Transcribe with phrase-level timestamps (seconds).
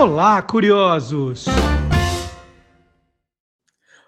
[0.00, 1.46] Olá, curiosos!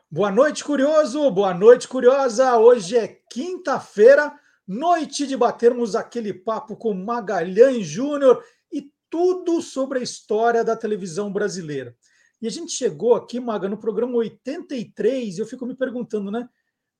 [0.09, 1.29] Boa noite, curioso!
[1.33, 2.57] Boa noite, curiosa!
[2.57, 4.33] Hoje é quinta-feira,
[4.65, 8.41] noite de batermos aquele papo com Magalhães Júnior
[8.71, 11.97] e tudo sobre a história da televisão brasileira.
[12.41, 16.49] E a gente chegou aqui, Maga, no programa 83, e eu fico me perguntando, né?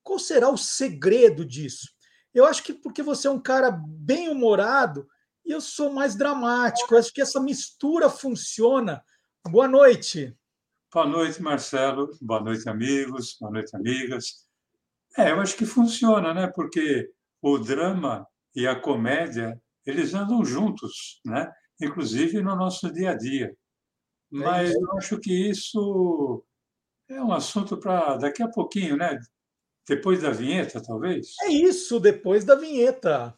[0.03, 1.87] Qual será o segredo disso?
[2.33, 5.07] Eu acho que porque você é um cara bem humorado,
[5.45, 6.93] e eu sou mais dramático.
[6.93, 9.03] Eu acho que essa mistura funciona.
[9.49, 10.35] Boa noite.
[10.93, 12.09] Boa noite, Marcelo.
[12.21, 13.37] Boa noite, amigos.
[13.39, 14.47] Boa noite, amigas.
[15.17, 16.47] É, eu acho que funciona, né?
[16.47, 17.09] Porque
[17.41, 21.51] o drama e a comédia, eles andam juntos, né?
[21.81, 23.47] Inclusive no nosso dia a dia.
[23.47, 23.55] É
[24.29, 26.43] Mas é eu acho que isso
[27.09, 29.17] é um assunto para daqui a pouquinho, né?
[29.87, 31.35] Depois da vinheta, talvez?
[31.41, 33.37] É isso, depois da vinheta.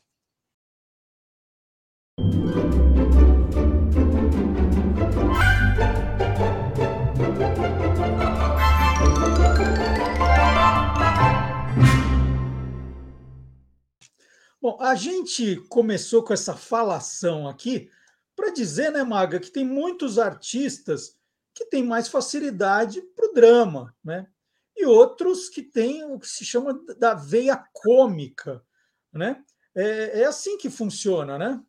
[14.64, 17.92] Bom, a gente começou com essa falação aqui
[18.34, 21.20] para dizer, né, Maga, que tem muitos artistas
[21.54, 24.26] que têm mais facilidade para o drama, né?
[24.74, 28.64] E outros que têm o que se chama da veia cômica,
[29.12, 29.44] né?
[29.76, 31.62] É, é assim que funciona, né?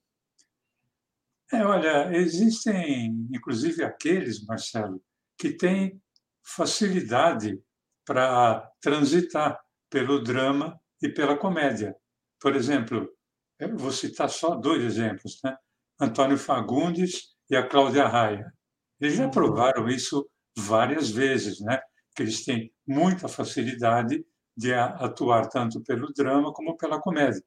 [1.53, 5.03] É, olha, existem, inclusive, aqueles, Marcelo,
[5.37, 6.01] que têm
[6.45, 7.61] facilidade
[8.05, 11.97] para transitar pelo drama e pela comédia.
[12.45, 13.11] Por exemplo,
[13.59, 15.57] eu vou citar só dois exemplos, né?
[15.99, 18.53] Antônio Fagundes e a Cláudia Raia.
[19.01, 19.31] Eles já uhum.
[19.31, 21.81] provaram isso várias vezes, né?
[22.15, 24.23] Que eles têm muita facilidade
[24.55, 27.43] de atuar tanto pelo drama como pela comédia.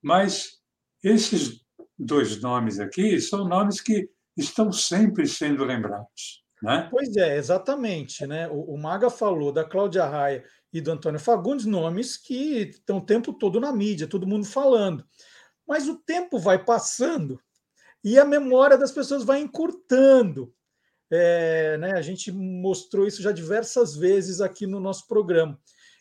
[0.00, 0.60] Mas
[1.02, 1.64] esses
[1.98, 6.44] dois nomes aqui são nomes que estão sempre sendo lembrados.
[6.62, 6.86] Né?
[6.88, 8.24] Pois é, exatamente.
[8.28, 8.48] Né?
[8.48, 13.04] O, o Maga falou da Cláudia Raia e do Antônio Fagundes, nomes que estão o
[13.04, 15.04] tempo todo na mídia, todo mundo falando.
[15.66, 17.40] Mas o tempo vai passando
[18.02, 20.54] e a memória das pessoas vai encurtando.
[21.12, 25.58] É, né, a gente mostrou isso já diversas vezes aqui no nosso programa.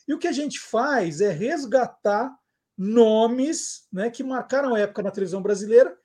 [0.08, 2.32] E o que a gente faz é resgatar
[2.78, 5.98] nomes né, que marcaram a época na televisão brasileira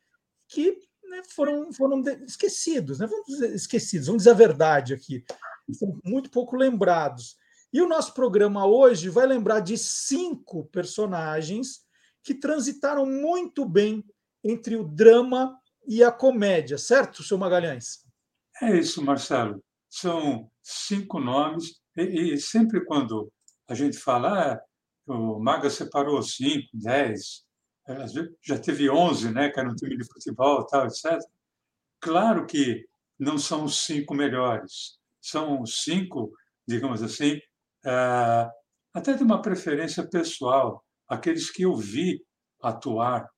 [0.49, 5.25] que né, foram, foram esquecidos, né, vamos dizer, esquecidos, vamos dizer a verdade aqui,
[5.73, 7.37] são muito pouco lembrados.
[7.75, 11.85] E o nosso programa hoje vai lembrar de cinco personagens
[12.23, 14.05] que transitaram muito bem
[14.45, 18.07] entre o drama e a comédia, certo, seu Magalhães?
[18.63, 19.61] É isso, Marcelo.
[19.91, 23.29] São cinco nomes, e, e sempre quando
[23.67, 24.63] a gente fala, ah,
[25.09, 27.45] o Maga separou cinco, dez,
[28.41, 31.19] já teve onze, né, que era um time de futebol, tal, etc.
[31.99, 32.87] Claro que
[33.19, 36.33] não são os cinco melhores, são cinco,
[36.69, 37.41] digamos assim,
[37.85, 38.51] é,
[38.93, 42.25] até de uma preferência pessoal, aqueles que eu vi
[42.63, 43.29] atuar,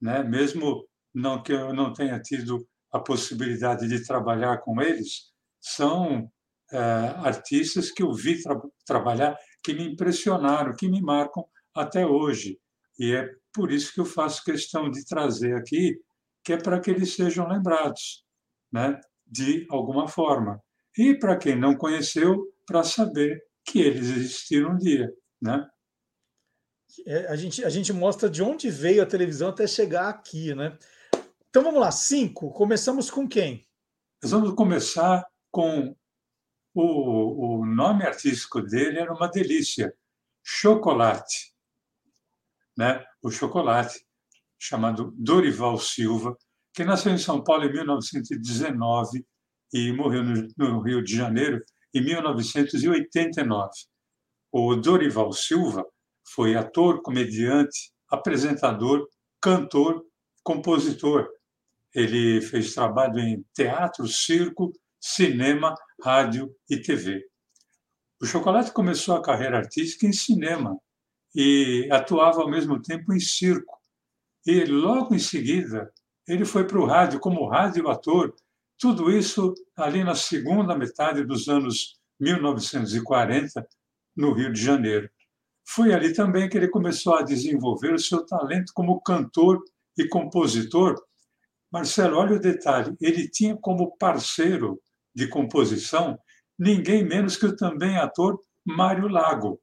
[0.00, 0.22] né?
[0.22, 6.30] mesmo não que eu não tenha tido a possibilidade de trabalhar com eles, são
[6.72, 11.44] é, artistas que eu vi tra trabalhar, que me impressionaram, que me marcam
[11.74, 12.58] até hoje.
[12.98, 15.98] E é por isso que eu faço questão de trazer aqui,
[16.44, 18.24] que é para que eles sejam lembrados,
[18.72, 19.00] né?
[19.26, 20.62] de alguma forma.
[20.96, 25.68] E para quem não conheceu, para saber que eles existiram um dia, né?
[27.06, 30.76] É, a, gente, a gente mostra de onde veio a televisão até chegar aqui, né?
[31.48, 32.50] Então vamos lá, cinco.
[32.50, 33.66] Começamos com quem?
[34.22, 35.94] Nós vamos começar com
[36.74, 39.94] o, o nome artístico dele era uma delícia,
[40.42, 41.54] Chocolate,
[42.76, 43.04] né?
[43.22, 44.04] O Chocolate,
[44.58, 46.36] chamado Dorival Silva,
[46.72, 49.26] que nasceu em São Paulo em 1919
[49.72, 51.62] e morreu no, no Rio de Janeiro
[51.94, 53.70] em 1989.
[54.52, 55.84] O Dorival Silva
[56.26, 59.06] foi ator, comediante, apresentador,
[59.40, 60.04] cantor,
[60.42, 61.28] compositor.
[61.94, 67.22] Ele fez trabalho em teatro, circo, cinema, rádio e TV.
[68.20, 70.76] O Chocolate começou a carreira artística em cinema
[71.34, 73.78] e atuava ao mesmo tempo em circo.
[74.46, 75.92] E logo em seguida,
[76.26, 78.34] ele foi para o rádio como rádio ator
[78.78, 83.66] tudo isso ali na segunda metade dos anos 1940,
[84.16, 85.10] no Rio de Janeiro.
[85.66, 89.62] Foi ali também que ele começou a desenvolver o seu talento como cantor
[89.96, 90.94] e compositor.
[91.70, 94.80] Marcelo, olha o detalhe: ele tinha como parceiro
[95.14, 96.18] de composição
[96.58, 99.60] ninguém menos que o também ator Mário Lago.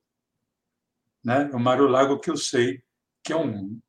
[1.24, 1.50] Né?
[1.54, 2.84] O Mário Lago, que eu sei
[3.24, 3.80] que é um,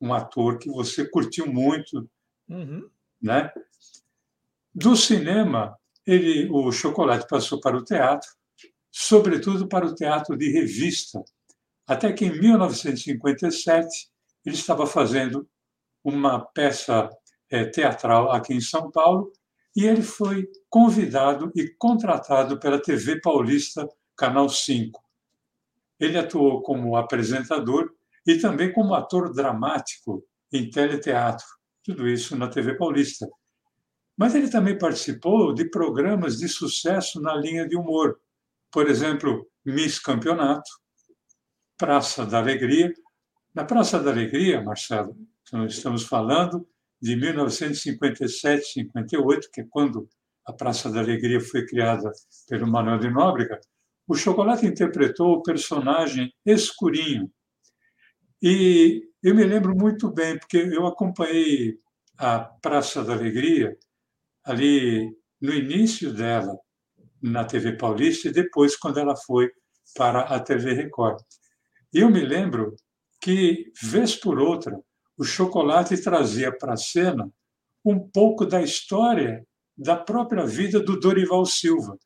[0.00, 2.08] um ator que você curtiu muito.
[2.48, 2.88] Uhum.
[3.20, 3.52] Né?
[4.78, 5.74] Do cinema,
[6.06, 8.28] ele, o Chocolate passou para o teatro,
[8.92, 11.24] sobretudo para o teatro de revista,
[11.86, 13.88] até que em 1957
[14.44, 15.48] ele estava fazendo
[16.04, 17.08] uma peça
[17.50, 19.32] é, teatral aqui em São Paulo
[19.74, 25.02] e ele foi convidado e contratado pela TV Paulista, Canal 5.
[25.98, 27.90] Ele atuou como apresentador
[28.26, 30.22] e também como ator dramático
[30.52, 31.46] em teleteatro,
[31.82, 33.26] tudo isso na TV Paulista.
[34.16, 38.18] Mas ele também participou de programas de sucesso na linha de humor,
[38.70, 40.70] por exemplo, Miss Campeonato,
[41.76, 42.92] Praça da Alegria.
[43.54, 45.16] Na Praça da Alegria, Marcelo,
[45.68, 46.66] estamos falando
[47.00, 50.08] de 1957, 58, que é quando
[50.46, 52.10] a Praça da Alegria foi criada
[52.48, 53.60] pelo Manuel de Nóbrega,
[54.06, 57.30] o Chocolate interpretou o personagem Escurinho.
[58.40, 61.78] E eu me lembro muito bem, porque eu acompanhei
[62.16, 63.76] a Praça da Alegria
[64.46, 66.56] ali no início dela
[67.20, 69.50] na TV Paulista e depois quando ela foi
[69.94, 71.20] para a TV Record.
[71.92, 72.76] E eu me lembro
[73.20, 74.78] que, vez por outra,
[75.18, 77.30] o chocolate trazia para a cena
[77.84, 79.46] um pouco da história
[79.76, 81.98] da própria vida do Dorival Silva.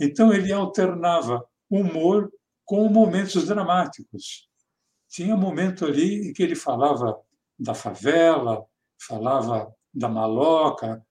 [0.00, 2.32] Então, ele alternava humor
[2.64, 4.48] com momentos dramáticos.
[5.08, 7.16] Tinha um momento ali em que ele falava
[7.58, 8.64] da favela,
[8.98, 11.04] falava da maloca,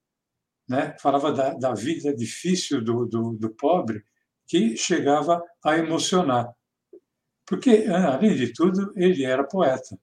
[0.67, 0.95] né?
[0.99, 4.03] falava da, da vida difícil do, do, do pobre,
[4.47, 6.53] que chegava a emocionar.
[7.45, 9.97] Porque, além de tudo, ele era poeta.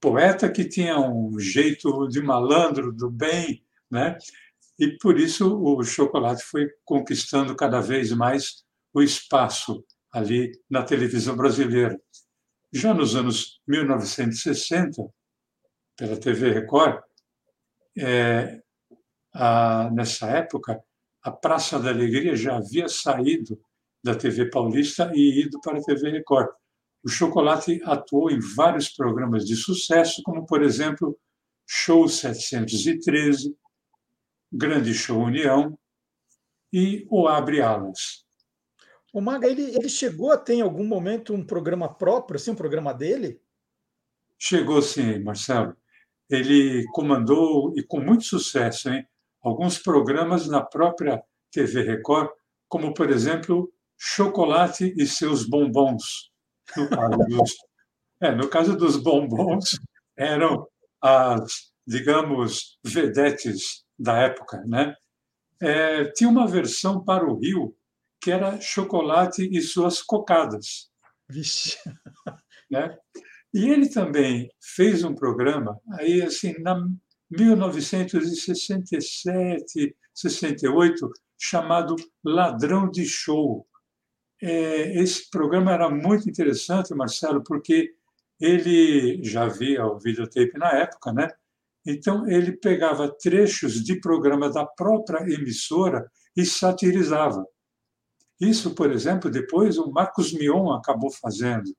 [0.00, 4.18] Poeta que tinha um jeito de malandro, do bem, né?
[4.78, 11.36] e por isso o chocolate foi conquistando cada vez mais o espaço ali na televisão
[11.36, 11.98] brasileira.
[12.72, 15.02] Já nos anos 1960,
[15.96, 17.00] pela TV Record,
[17.98, 18.62] é,
[19.36, 20.82] a, nessa época,
[21.22, 23.60] a Praça da Alegria já havia saído
[24.02, 26.48] da TV Paulista e ido para a TV Record.
[27.04, 31.18] O Chocolate atuou em vários programas de sucesso, como, por exemplo,
[31.66, 33.56] Show 713,
[34.52, 35.78] Grande Show União
[36.72, 38.24] e O Abre Alas.
[39.12, 42.56] O Maga, ele, ele chegou a ter em algum momento um programa próprio, assim, um
[42.56, 43.40] programa dele?
[44.38, 45.76] Chegou sim, Marcelo.
[46.28, 49.06] Ele comandou, e com muito sucesso, hein,
[49.46, 51.22] alguns programas na própria
[51.52, 52.30] TV Record,
[52.68, 56.30] como, por exemplo, Chocolate e seus bombons.
[56.76, 57.54] No caso dos,
[58.20, 59.78] é, no caso dos bombons,
[60.16, 60.66] eram
[61.00, 64.62] as, digamos, vedetes da época.
[64.66, 64.94] Né?
[65.60, 67.74] É, tinha uma versão para o Rio
[68.20, 70.90] que era Chocolate e suas cocadas.
[71.28, 71.78] Vixe.
[72.68, 72.98] Né?
[73.54, 76.84] E ele também fez um programa, aí assim, na
[77.30, 83.66] 1967, 68, chamado Ladrão de Show.
[84.40, 87.94] É, esse programa era muito interessante, Marcelo, porque
[88.40, 91.28] ele já havia o videotape na época, né?
[91.84, 97.46] Então ele pegava trechos de programa da própria emissora e satirizava.
[98.40, 101.74] Isso, por exemplo, depois o Marcos Mion acabou fazendo,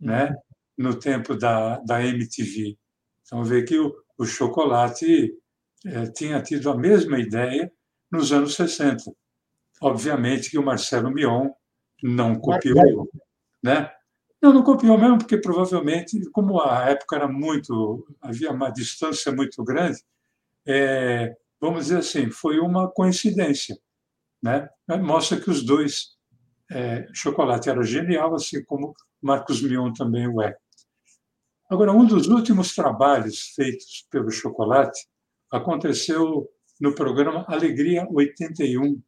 [0.00, 0.30] né?
[0.30, 0.36] Uhum
[0.76, 2.76] no tempo da, da MTV.
[3.22, 5.34] Então, vê que o, o chocolate
[5.84, 7.70] é, tinha tido a mesma ideia
[8.10, 9.12] nos anos 60.
[9.80, 11.50] Obviamente que o Marcelo Mion
[12.02, 13.08] não copiou,
[13.62, 13.90] né?
[14.40, 19.62] Não, não copiou mesmo, porque provavelmente, como a época era muito, havia uma distância muito
[19.64, 20.00] grande,
[20.66, 23.76] é, vamos dizer assim, foi uma coincidência,
[24.42, 24.68] né?
[25.00, 26.16] Mostra que os dois,
[26.70, 30.56] é, Chocolate era genial, assim como Marcos Mion também o é.
[31.72, 35.08] Agora, um dos últimos trabalhos feitos pelo Chocolate
[35.50, 36.46] aconteceu
[36.78, 39.02] no programa Alegria 81,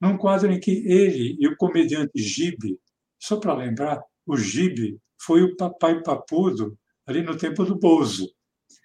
[0.00, 2.80] num quadro em que ele e o comediante Gibe,
[3.20, 8.32] só para lembrar, o Gibe foi o papai papudo ali no tempo do Bozo.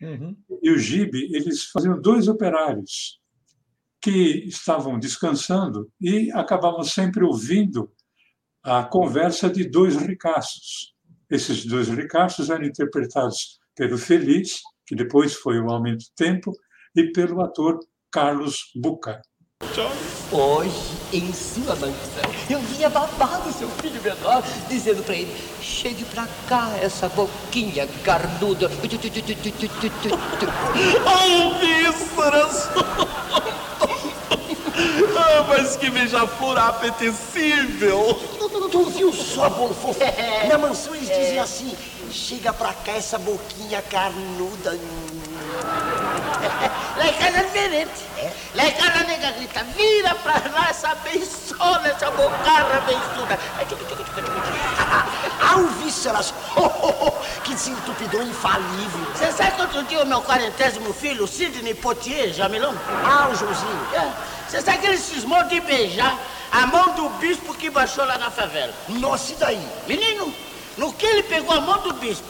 [0.01, 0.35] Uhum.
[0.61, 3.21] E o Gibe, eles faziam dois operários
[4.01, 7.89] que estavam descansando e acabavam sempre ouvindo
[8.61, 10.93] a conversa de dois ricaços.
[11.29, 16.51] Esses dois ricaços eram interpretados pelo Feliz, que depois foi o Aumento do Tempo,
[16.95, 17.79] e pelo ator
[18.11, 19.21] Carlos Buca.
[20.31, 26.27] Hoje, em sua mansão, eu via babado seu filho menor, dizendo para ele: chegue pra
[26.47, 28.69] cá essa boquinha carnuda.
[31.05, 32.69] Oh, vísceras!
[35.17, 38.19] Ah, mas que beija-flor apetecível!
[38.71, 39.99] Tu viu só, Bonfofo?
[40.49, 41.75] Na mansão eles dizem assim:
[42.11, 44.79] chega pra cá essa boquinha carnuda.
[46.97, 47.91] Lá em casa diferente.
[48.17, 48.31] É?
[48.55, 53.39] Lá em casa a nega grita, vira pra lá essa bençona, essa bocarra bençuda.
[55.51, 56.33] Alvíceras,
[57.43, 59.05] que desentupidor infalível.
[59.13, 62.73] Você sabe que outro dia o meu quarentésimo filho, Sidney Potier, Jamilão?
[63.03, 63.87] Ah, o Joãozinho.
[63.93, 64.11] É.
[64.47, 66.17] Você sabe que ele cismou de beijar
[66.51, 68.73] a mão do bispo que baixou lá na favela?
[68.87, 69.67] Nossa, e daí?
[69.87, 70.31] Menino,
[70.77, 72.27] no que ele pegou a mão do bispo,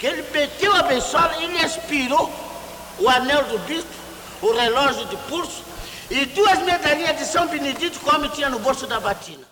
[0.00, 2.28] que ele meteu a bençola e ele aspirou
[3.02, 3.90] o anel do bispo,
[4.40, 5.64] o relógio de pulso
[6.08, 9.44] e duas medalhinhas de São Benedito que o homem tinha no bolso da batina.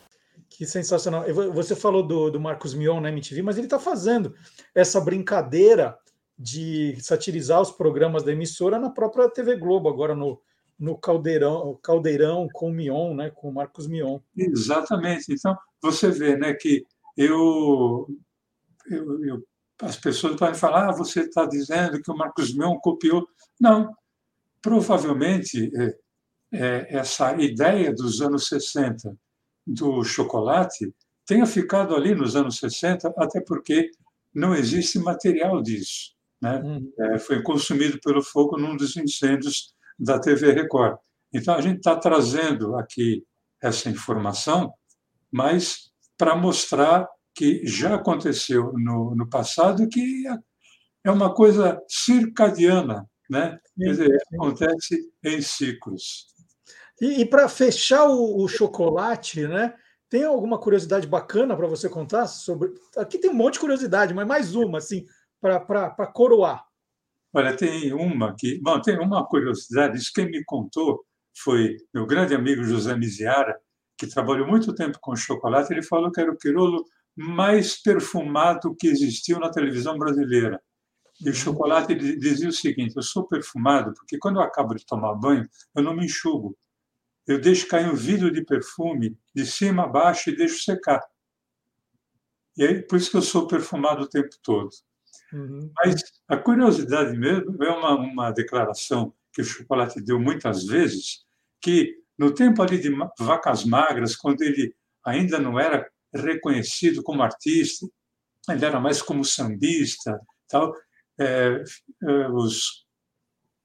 [0.49, 1.25] Que sensacional.
[1.53, 4.35] Você falou do, do Marcos Mion na MTV, mas ele está fazendo
[4.75, 5.99] essa brincadeira
[6.39, 10.41] de satirizar os programas da emissora na própria TV Globo, agora no,
[10.79, 14.21] no Caldeirão, Caldeirão com o Mion, né, com o Marcos Mion.
[14.37, 15.33] Exatamente.
[15.33, 16.85] Então, você vê né, que
[17.17, 18.07] eu,
[18.91, 19.43] eu, eu
[19.83, 23.27] as pessoas podem falar, ah, você está dizendo que o Marcos Mion copiou.
[23.61, 23.95] Não,
[24.63, 25.97] provavelmente é,
[26.53, 29.17] é, essa ideia dos anos 60
[29.67, 30.93] do chocolate
[31.27, 33.91] tenha ficado ali nos anos 60, até porque
[34.35, 36.15] não existe material disso.
[36.41, 36.57] Né?
[36.59, 36.93] Uhum.
[36.99, 40.99] É, foi consumido pelo fogo num dos incêndios da TV Record.
[41.33, 43.25] Então, a gente está trazendo aqui
[43.63, 44.73] essa informação,
[45.31, 50.25] mas para mostrar que já aconteceu no, no passado, que
[51.05, 53.57] é uma coisa circadiana, né?
[53.79, 56.27] Quer dizer, acontece em ciclos.
[57.01, 59.73] E, e para fechar o, o, chocolate, né?
[60.09, 62.73] Tem alguma curiosidade bacana para você contar sobre?
[62.97, 65.07] Aqui tem um monte de curiosidade, mas mais uma, assim,
[65.41, 66.65] para coroar.
[67.33, 68.61] Olha, tem uma que.
[68.61, 69.97] Bom, tem uma curiosidade.
[69.97, 71.05] Isso quem me contou
[71.39, 73.57] foi meu grande amigo José Miziara,
[73.97, 75.73] que trabalhou muito tempo com chocolate.
[75.73, 76.85] Ele falou que era o quirolo
[77.17, 80.61] mais perfumado que existiu na televisão brasileira.
[81.25, 85.15] E o chocolate dizia o seguinte: eu sou perfumado porque quando eu acabo de tomar
[85.15, 86.57] banho, eu não me enxugo.
[87.27, 91.01] Eu deixo cair um vidro de perfume de cima a baixo e deixo secar.
[92.57, 94.71] E aí, por isso que eu sou perfumado o tempo todo.
[95.33, 95.71] Uhum.
[95.77, 101.25] Mas a curiosidade mesmo é uma, uma declaração que o chocolate deu muitas vezes,
[101.61, 104.75] que no tempo ali de vacas magras, quando ele
[105.05, 107.87] ainda não era reconhecido como artista,
[108.49, 110.75] ele era mais como sambista, tal.
[111.21, 111.63] É,
[112.03, 112.87] é, os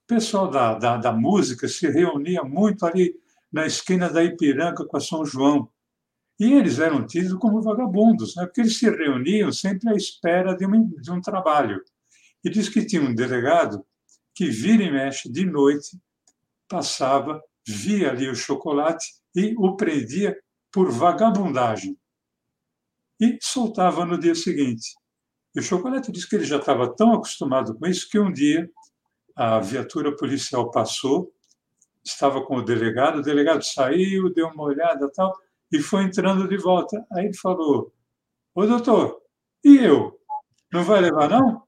[0.07, 3.15] pessoal da, da, da, música se reunia muito ali
[3.51, 5.69] na esquina da Ipiranga com a São João.
[6.39, 8.45] E eles eram tidos como vagabundos, né?
[8.45, 11.81] porque eles se reuniam sempre à espera de um, de um trabalho.
[12.43, 13.85] E diz que tinha um delegado
[14.35, 15.97] que vira e mexe de noite,
[16.67, 20.38] passava, via ali o chocolate e o prendia
[20.71, 21.97] por vagabundagem
[23.19, 24.93] e soltava no dia seguinte.
[25.55, 28.69] E o Chocolate disse que ele já estava tão acostumado com isso que um dia
[29.35, 31.33] a viatura policial passou,
[32.03, 35.33] estava com o delegado, o delegado saiu, deu uma olhada tal,
[35.71, 37.05] e foi entrando de volta.
[37.12, 37.93] Aí ele falou:
[38.53, 39.21] Ô doutor,
[39.63, 40.19] e eu?
[40.71, 41.63] Não vai levar, não?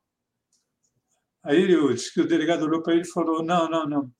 [1.43, 4.11] Aí ele disse que o delegado olhou para ele e falou: Não, não, não.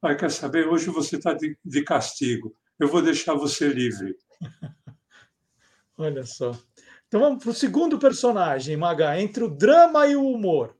[0.00, 0.68] Vai, quer saber?
[0.68, 2.54] Hoje você está de, de castigo.
[2.78, 4.16] Eu vou deixar você livre.
[5.98, 6.52] Olha só.
[7.10, 10.76] Então vamos para o segundo personagem, Maga, entre o drama e o humor.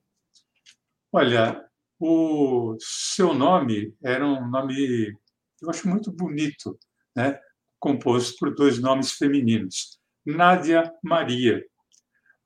[1.10, 1.60] Olha,
[1.98, 5.12] o seu nome era um nome,
[5.60, 6.78] eu acho muito bonito,
[7.16, 7.36] né?
[7.80, 11.64] composto por dois nomes femininos, Nádia Maria.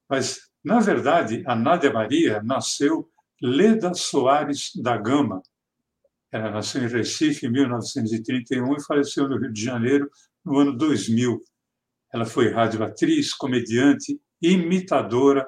[0.08, 3.10] Mas, na verdade, a Nádia Maria nasceu
[3.42, 5.42] Leda Soares da Gama.
[6.32, 10.10] Ela nasceu em Recife em 1931 e faleceu no Rio de Janeiro
[10.42, 11.38] no ano 2000.
[12.14, 15.44] Ela foi radioatriz, comediante, imitadora,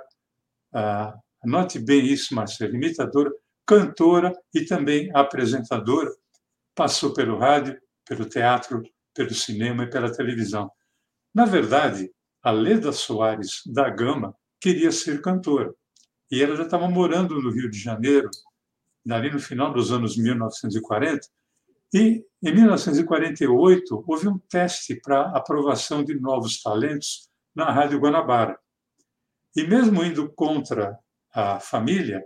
[0.74, 3.30] ah, anote bem isso, Marcelo, imitadora,
[3.64, 6.10] cantora e também apresentadora.
[6.74, 8.82] Passou pelo rádio, pelo teatro,
[9.14, 10.68] pelo cinema e pela televisão.
[11.32, 12.10] Na verdade,
[12.42, 15.72] a Leda Soares da Gama queria ser cantora.
[16.32, 18.28] E ela já estava morando no Rio de Janeiro,
[19.08, 21.28] ali no final dos anos 1940,
[21.94, 28.56] e, em 1948, houve um teste para aprovação de novos talentos na Rádio Guanabara.
[29.56, 30.96] E, mesmo indo contra
[31.34, 32.24] a família,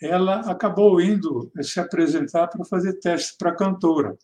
[0.00, 4.16] ela acabou indo se apresentar para fazer teste para cantora.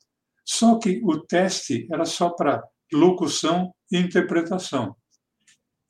[0.44, 4.94] Só que o teste era só para locução e interpretação.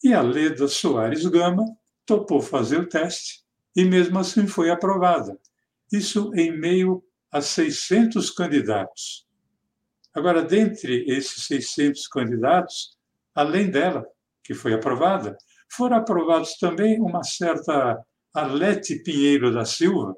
[0.03, 1.67] E a Leda Soares Gama
[2.07, 3.43] topou fazer o teste
[3.77, 5.39] e, mesmo assim, foi aprovada.
[5.93, 9.27] Isso em meio a 600 candidatos.
[10.15, 12.97] Agora, dentre esses 600 candidatos,
[13.35, 14.07] além dela,
[14.43, 15.37] que foi aprovada,
[15.71, 18.03] foram aprovados também uma certa
[18.35, 20.17] Alete Pinheiro da Silva,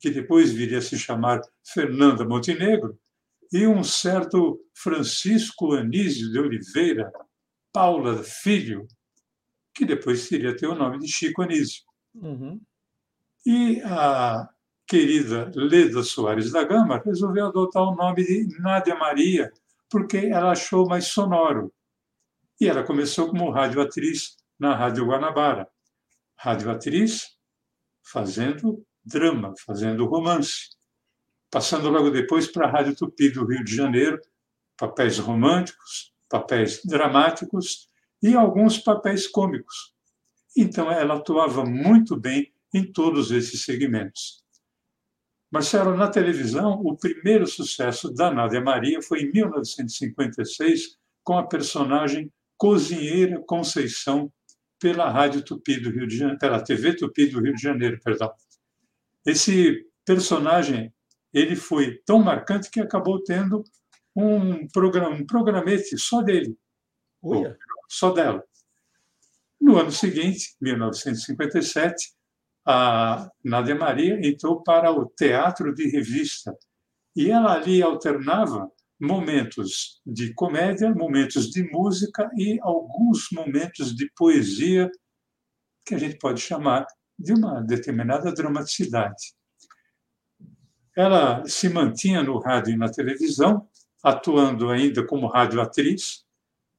[0.00, 1.40] que depois viria a se chamar
[1.72, 2.98] Fernanda Montenegro,
[3.52, 7.10] e um certo Francisco Anísio de Oliveira,
[7.72, 8.86] Paula Filho,
[9.74, 11.82] que depois iria ter o nome de Chico Anísio.
[12.14, 12.60] Uhum.
[13.46, 14.48] E a
[14.88, 19.52] querida Leda Soares da Gama resolveu adotar o nome de Nádia Maria,
[19.90, 21.70] porque ela achou mais sonoro.
[22.58, 25.68] E ela começou como radioatriz na Rádio Guanabara.
[26.34, 27.36] Radioatriz
[28.02, 30.70] fazendo drama, fazendo romance.
[31.50, 34.20] Passando logo depois para a Rádio Tupi do Rio de Janeiro,
[34.76, 37.88] papéis românticos, papéis dramáticos
[38.22, 39.94] e alguns papéis cômicos.
[40.56, 44.42] Então, ela atuava muito bem em todos esses segmentos.
[45.50, 52.30] Marcelo, na televisão, o primeiro sucesso da Nádia Maria foi em 1956, com a personagem
[52.56, 54.30] Cozinheira Conceição,
[54.78, 58.32] pela Rádio Tupi do Rio de Janeiro, pela TV Tupi do Rio de Janeiro, perdão.
[59.26, 60.92] Esse personagem
[61.32, 63.64] ele foi tão marcante que acabou tendo
[64.14, 66.56] um programa, um programete só dele,
[67.22, 67.56] Uia.
[67.88, 68.42] só dela.
[69.60, 72.12] No ano seguinte, 1957,
[72.70, 76.54] a Nádia Maria entrou para o teatro de revista
[77.16, 78.70] e ela ali alternava
[79.00, 84.90] momentos de comédia, momentos de música e alguns momentos de poesia
[85.86, 86.86] que a gente pode chamar
[87.18, 89.32] de uma determinada dramaticidade.
[90.94, 93.66] Ela se mantinha no rádio e na televisão,
[94.04, 96.22] atuando ainda como radioatriz,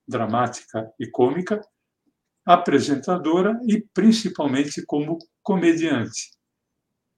[0.08, 1.60] dramática e cômica,
[2.46, 5.18] apresentadora e principalmente como
[5.50, 6.30] comediante.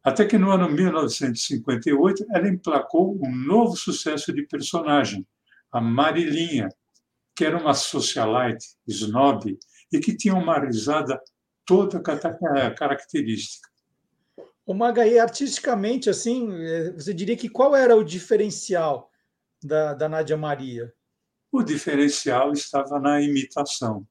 [0.02, 5.28] Até que no ano 1958 ela emplacou um novo sucesso de personagem,
[5.70, 6.70] a Marilinha,
[7.36, 9.60] que era uma socialite, snob,
[9.92, 11.20] e que tinha uma risada
[11.66, 13.70] toda característica.
[14.66, 19.12] O Magaí, artisticamente, assim, eh, você diria que qual era o diferencial
[19.62, 20.94] da, da Nádia Maria?
[21.52, 24.08] O diferencial estava na imitação.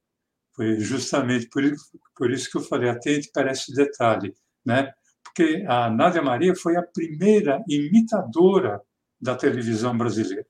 [0.61, 4.93] Foi justamente por isso, por isso que eu falei, atente para esse detalhe, né?
[5.25, 8.79] Porque a Nádia Maria foi a primeira imitadora
[9.19, 10.45] da televisão brasileira.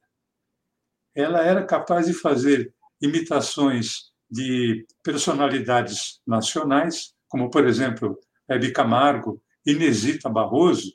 [1.15, 8.19] Ela era capaz de fazer imitações de personalidades nacionais, como, por exemplo,
[8.49, 10.93] Hebe Camargo, Inesita Barroso,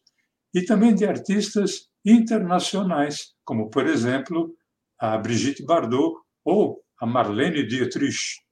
[0.54, 4.54] e também de artistas internacionais, como, por exemplo,
[5.00, 8.44] a Brigitte Bardot ou a Marlene Dietrich.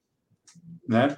[0.87, 1.15] Né?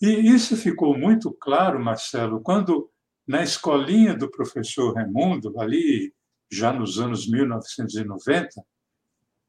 [0.00, 2.90] E isso ficou muito claro, Marcelo, quando,
[3.26, 6.12] na escolinha do professor Raimundo, ali
[6.50, 8.62] já nos anos 1990,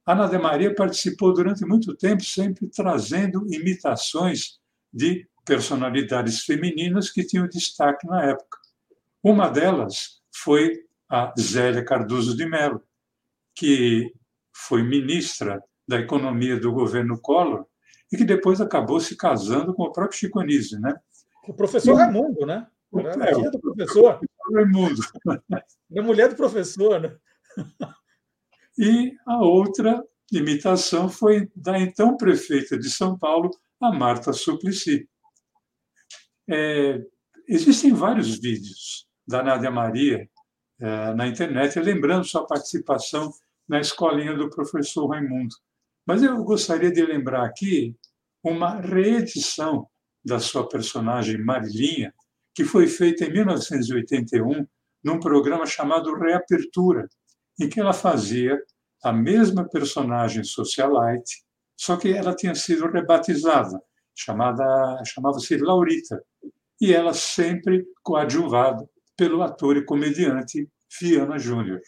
[0.05, 4.59] Ana de Maria participou durante muito tempo, sempre trazendo imitações
[4.91, 8.59] de personalidades femininas que tinham destaque na época.
[9.23, 12.81] Uma delas foi a Zélia Cardoso de Mello,
[13.55, 14.13] que
[14.53, 17.65] foi ministra da Economia do governo Collor
[18.13, 20.93] e que depois acabou se casando com o próprio Chico Anísio, né?
[21.47, 22.67] O professor Raimundo, né?
[22.95, 24.19] Era a filha do professor.
[24.53, 25.01] Raimundo.
[25.89, 27.17] Da mulher do professor, né?
[28.77, 33.49] E a outra imitação foi da então prefeita de São Paulo,
[33.81, 35.09] a Marta Suplicy.
[36.47, 37.01] É,
[37.47, 40.29] existem vários vídeos da Nádia Maria
[40.79, 43.31] é, na internet, lembrando sua participação
[43.67, 45.55] na escolinha do professor Raimundo.
[46.05, 47.95] Mas eu gostaria de lembrar aqui
[48.43, 49.87] uma reedição
[50.23, 52.13] da sua personagem Marilinha,
[52.53, 54.65] que foi feita em 1981
[55.03, 57.07] num programa chamado Reapertura,
[57.59, 58.61] em que ela fazia
[59.03, 61.43] a mesma personagem socialite,
[61.77, 63.81] só que ela tinha sido rebatizada,
[64.15, 66.23] chamada chamava-se Laurita,
[66.79, 68.87] e ela sempre coadjuvada
[69.17, 71.81] pelo ator e comediante Fiana Júnior.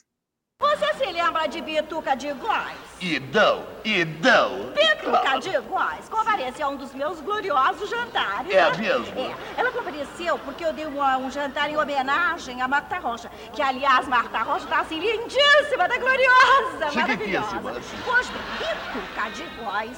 [0.60, 2.95] Você se lembra de Bituca de Góis?
[3.02, 4.72] E não, e não.
[4.72, 5.56] Bituca de
[6.10, 8.52] compareceu a um dos meus gloriosos jantares.
[8.54, 9.20] É mesmo?
[9.20, 9.36] É.
[9.58, 13.30] Ela compareceu porque eu dei uma, um jantar em homenagem a Marta Rocha.
[13.54, 17.82] Que, aliás, Marta Rocha tá assim lindíssima, tá gloriosa, maravilhosa.
[17.82, 17.98] sim.
[18.06, 18.46] Pois bem,
[19.32, 19.98] de Góis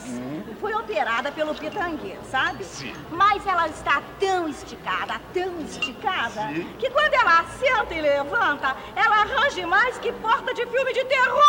[0.60, 2.64] foi operada pelo pitangueiro, sabe?
[2.64, 2.94] Sim.
[3.12, 6.68] Mas ela está tão esticada, tão esticada, Sim.
[6.80, 11.44] que quando ela senta e levanta, ela arranja mais que porta de filme de terror.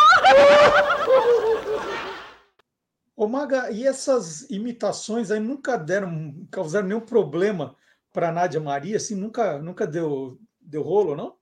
[3.15, 7.75] Ô Maga, e essas imitações aí nunca deram, causaram nenhum problema
[8.13, 11.35] para Nádia Maria, assim, nunca, nunca deu, deu rolo, não?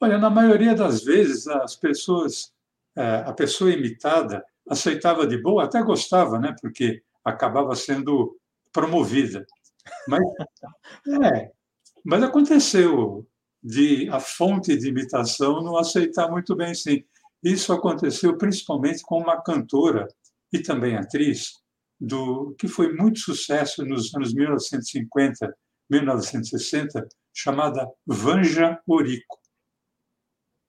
[0.00, 2.52] Olha, na maioria das vezes as pessoas,
[2.94, 6.54] eh, a pessoa imitada aceitava de boa, até gostava, né?
[6.60, 8.36] Porque acabava sendo
[8.72, 9.46] promovida.
[10.08, 10.20] Mas,
[11.32, 11.50] é,
[12.04, 13.26] mas aconteceu
[13.62, 17.04] de a fonte de imitação não aceitar muito bem, sim.
[17.42, 20.06] Isso aconteceu principalmente com uma cantora
[20.52, 21.60] e também atriz
[22.00, 25.56] do que foi muito sucesso nos anos 1950,
[25.90, 29.38] 1960, chamada Vanja Orico.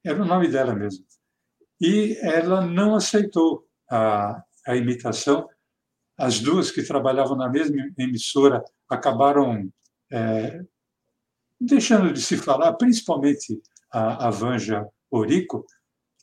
[0.05, 1.05] Era o nome dela mesmo.
[1.81, 5.47] E ela não aceitou a, a imitação.
[6.17, 9.71] As duas que trabalhavam na mesma emissora acabaram
[10.11, 10.63] é,
[11.59, 15.65] deixando de se falar, principalmente a, a Vanja Orico,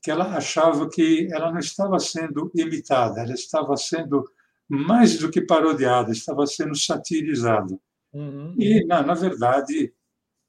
[0.03, 4.25] que ela achava que ela não estava sendo imitada, ela estava sendo
[4.69, 7.79] mais do que parodiada, estava sendo satirizada.
[8.13, 8.55] Uhum.
[8.59, 9.93] E, na, na, verdade,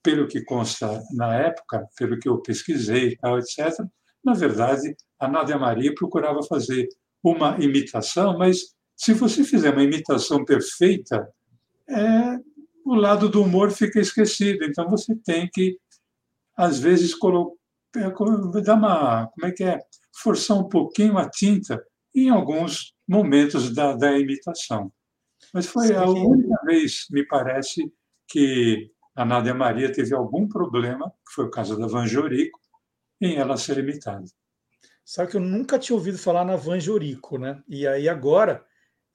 [0.02, 3.86] pelo que consta na época, pelo que eu pesquisei, tal, etc.,
[4.24, 6.88] na verdade, a Nádia Maria procurava fazer
[7.24, 11.28] uma imitação, mas se você fizer uma imitação perfeita,
[11.90, 12.40] é,
[12.86, 14.64] o lado do humor fica esquecido.
[14.64, 15.78] Então, você tem que,
[16.56, 17.56] às vezes, colocar,
[18.64, 19.28] dar uma.
[19.28, 19.80] Como é que é?
[20.22, 24.92] Forçar um pouquinho a tinta em alguns momentos da, da imitação.
[25.54, 25.96] Mas foi Sim.
[25.96, 27.92] a única vez, me parece,
[28.28, 32.60] que a Nádia Maria teve algum problema, que foi o caso da Vanjorico,
[33.20, 34.24] em ela ser imitada.
[35.04, 37.62] Sabe que eu nunca tinha ouvido falar na Vanjorico, né?
[37.68, 38.64] E aí agora,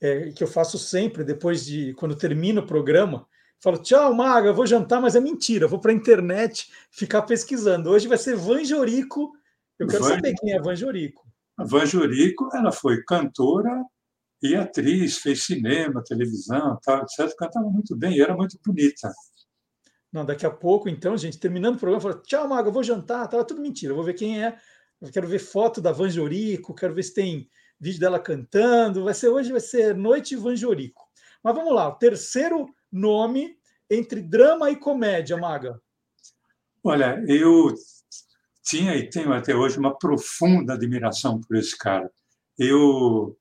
[0.00, 3.26] é, que eu faço sempre, depois de, quando termina o programa,
[3.60, 7.22] falo, tchau, Maga, eu vou jantar, mas é mentira, eu vou para a internet ficar
[7.22, 7.90] pesquisando.
[7.90, 9.32] Hoje vai ser Vanjorico,
[9.78, 10.10] eu quero Van...
[10.10, 11.26] saber quem é Vanjorico.
[11.58, 13.84] A Vanjorico, ela foi cantora
[14.42, 17.34] e atriz, fez cinema, televisão, tal, etc.
[17.36, 19.12] Cantava muito bem e era muito bonita.
[20.12, 23.28] Não, daqui a pouco, então, gente, terminando o programa, falou: tchau, Maga, eu vou jantar.
[23.28, 24.56] Tava tudo mentira, eu vou ver quem é.
[25.00, 29.04] Eu quero ver foto da Vanjorico, quero ver se tem vídeo dela cantando.
[29.04, 31.04] Vai ser hoje, vai ser Noite Vanjorico.
[31.42, 32.66] Mas vamos lá, o terceiro
[32.96, 33.56] nome
[33.90, 35.80] entre drama e comédia, Maga.
[36.82, 37.74] Olha, eu
[38.64, 42.10] tinha e tenho até hoje uma profunda admiração por esse cara.
[42.58, 43.36] Eu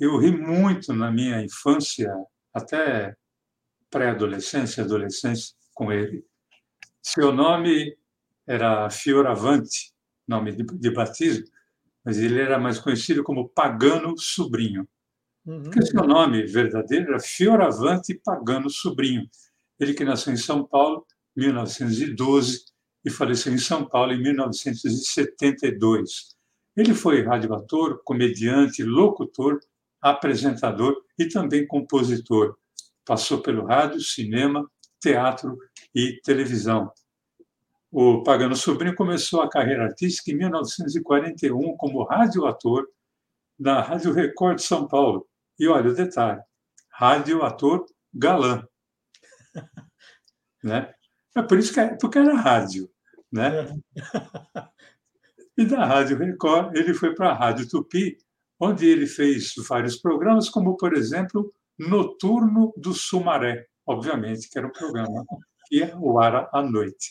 [0.00, 2.10] eu ri muito na minha infância,
[2.54, 3.14] até
[3.90, 6.24] pré-adolescência, adolescência com ele.
[7.02, 7.94] Seu nome
[8.46, 9.92] era Fioravante,
[10.26, 11.44] nome de, de batismo,
[12.02, 14.88] mas ele era mais conhecido como Pagano Sobrinho.
[15.46, 15.62] Uhum.
[15.62, 19.28] Porque seu nome verdadeiro era Fioravante Pagano Sobrinho.
[19.78, 22.64] Ele que nasceu em São Paulo, 1912,
[23.04, 26.36] e faleceu em São Paulo em 1972.
[26.76, 29.60] Ele foi radioator, comediante, locutor,
[30.00, 32.56] apresentador e também compositor.
[33.04, 35.58] Passou pelo rádio, cinema, teatro
[35.94, 36.92] e televisão.
[37.90, 42.86] O Pagano Sobrinho começou a carreira artística em 1941 como radioator
[43.58, 45.26] na Rádio Record de São Paulo.
[45.60, 46.40] E olha o detalhe:
[46.88, 48.66] radioator galã.
[50.64, 50.92] né?
[51.36, 52.90] É por isso que é, porque era rádio,
[53.30, 53.68] né?
[53.94, 54.70] É.
[55.58, 58.16] E da Rádio Record ele foi para a Rádio Tupi,
[58.58, 64.72] onde ele fez vários programas, como por exemplo Noturno do Sumaré, obviamente que era um
[64.72, 65.24] programa
[65.66, 67.10] que ia ao ar à noite.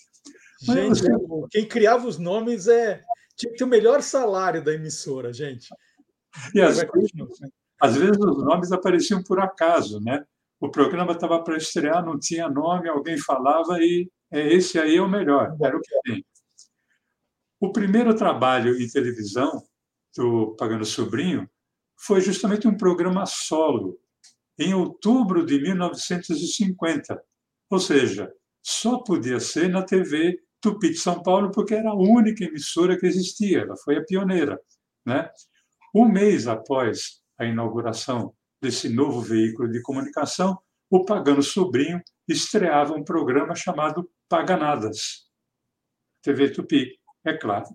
[0.62, 3.04] Gente, Mas, quem criava os nomes é
[3.38, 5.70] tinha que ter o melhor salário da emissora, gente.
[6.54, 7.12] E às, vezes,
[7.80, 10.24] às vezes os nomes apareciam por acaso, né?
[10.60, 15.02] O programa estava para estrear, não tinha nome, alguém falava e é, esse aí é
[15.02, 16.26] o melhor, era o que tem.
[17.60, 19.64] O primeiro trabalho em televisão
[20.16, 21.50] do Pagano Sobrinho
[21.98, 24.00] foi justamente um programa solo,
[24.58, 27.22] em outubro de 1950.
[27.70, 32.44] Ou seja, só podia ser na TV Tupi de São Paulo, porque era a única
[32.44, 34.60] emissora que existia, ela foi a pioneira.
[35.06, 35.30] Né?
[35.94, 43.04] Um mês após a inauguração desse novo veículo de comunicação, o Pagano Sobrinho estreava um
[43.04, 45.30] programa chamado Paganadas.
[46.22, 47.68] TV Tupi, é claro.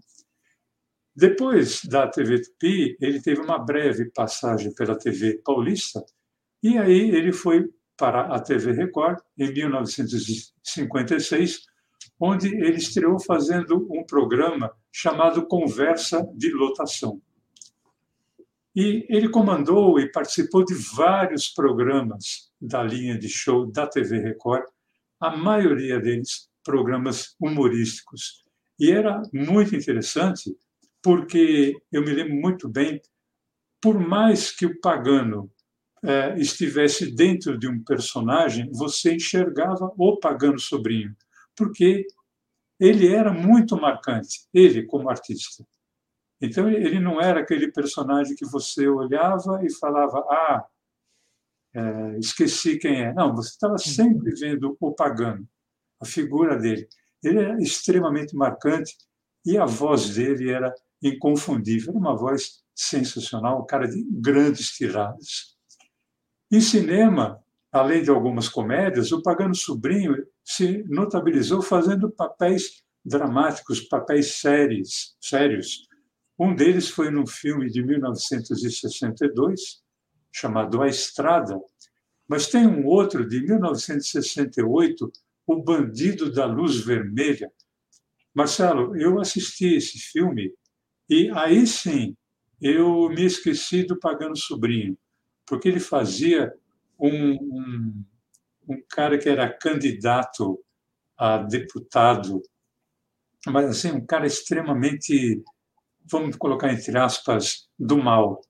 [1.17, 6.05] Depois da TV Tupi, ele teve uma breve passagem pela TV Paulista
[6.63, 11.63] e aí ele foi para a TV Record em 1956,
[12.21, 17.23] onde ele estreou fazendo um programa chamado Conversa de Lotação.
[18.75, 24.65] E ele comandou e participou de vários programas da linha de show da TV Record,
[25.21, 28.43] a maioria deles programas humorísticos.
[28.79, 30.57] E era muito interessante,
[31.01, 33.01] porque eu me lembro muito bem,
[33.81, 35.51] por mais que o pagano
[36.03, 41.15] é, estivesse dentro de um personagem, você enxergava o pagano sobrinho,
[41.55, 42.07] porque
[42.81, 45.65] ele era muito marcante, ele como artista.
[46.45, 50.65] Então ele não era aquele personagem que você olhava e falava, ah,
[51.75, 53.13] é, esqueci quem é.
[53.13, 55.47] Não, você estava sempre vendo o pagano,
[56.01, 56.89] a figura dele.
[57.23, 58.95] Ele era extremamente marcante
[59.45, 61.91] e a voz dele era inconfundível.
[61.91, 65.55] Era uma voz sensacional, um cara de grandes tiradas.
[66.51, 74.39] Em cinema, além de algumas comédias, o Pagano Sobrinho se notabilizou fazendo papéis dramáticos, papéis
[74.39, 75.89] sérios, sérios.
[76.45, 79.83] Um deles foi num filme de 1962,
[80.31, 81.59] chamado A Estrada,
[82.29, 85.11] mas tem um outro de 1968,
[85.47, 87.51] O Bandido da Luz Vermelha.
[88.35, 90.53] Marcelo, eu assisti esse filme
[91.09, 92.15] e aí sim
[92.61, 94.99] eu me esqueci do Pagano Sobrinho,
[95.47, 96.53] porque ele fazia
[96.99, 98.05] um, um,
[98.69, 100.63] um cara que era candidato
[101.17, 102.43] a deputado,
[103.47, 105.43] mas assim, um cara extremamente,
[106.05, 108.41] vamos colocar entre aspas, do mal.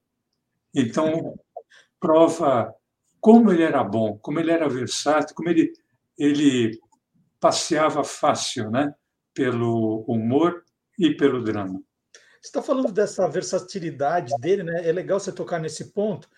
[0.74, 1.38] Então,
[2.00, 2.74] prova
[3.20, 5.72] como ele era bom, como ele era versátil, como ele,
[6.18, 6.78] ele
[7.40, 8.92] passeava fácil né?
[9.32, 10.62] pelo humor
[10.98, 11.80] e pelo drama.
[12.40, 14.86] Você está falando dessa versatilidade dele, né?
[14.86, 16.28] É legal você tocar nesse ponto.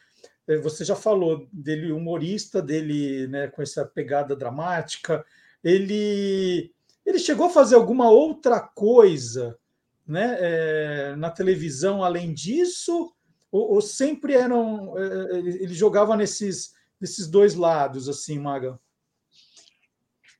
[0.46, 5.26] É, você já falou dele humorista, dele né, com essa pegada dramática.
[5.64, 6.72] Ele,
[7.04, 9.58] ele chegou a fazer alguma outra coisa
[10.06, 13.12] né, é, na televisão além disso?
[13.50, 14.96] Ou, ou sempre eram.
[14.96, 18.78] É, ele jogava nesses, nesses dois lados, assim, Maga?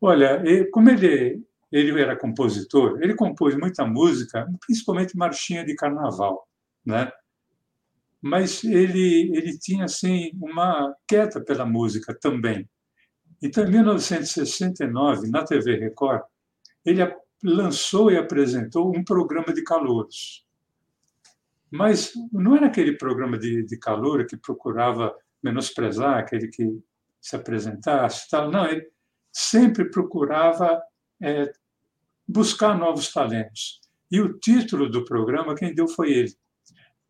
[0.00, 6.48] Olha, como ele ele era compositor, ele compôs muita música, principalmente marchinha de carnaval,
[6.84, 7.10] né?
[8.20, 12.68] Mas ele ele tinha assim uma queda pela música também.
[13.42, 16.22] Então, em 1969, na TV Record,
[16.84, 17.02] ele
[17.46, 20.44] lançou e apresentou um programa de calouros.
[21.70, 26.80] Mas não era aquele programa de, de calor que procurava menosprezar aquele que
[27.20, 28.50] se apresentasse, tal.
[28.50, 28.88] Não, ele
[29.32, 30.80] sempre procurava
[31.22, 31.52] é,
[32.26, 33.80] buscar novos talentos.
[34.10, 36.34] E o título do programa, quem deu foi ele.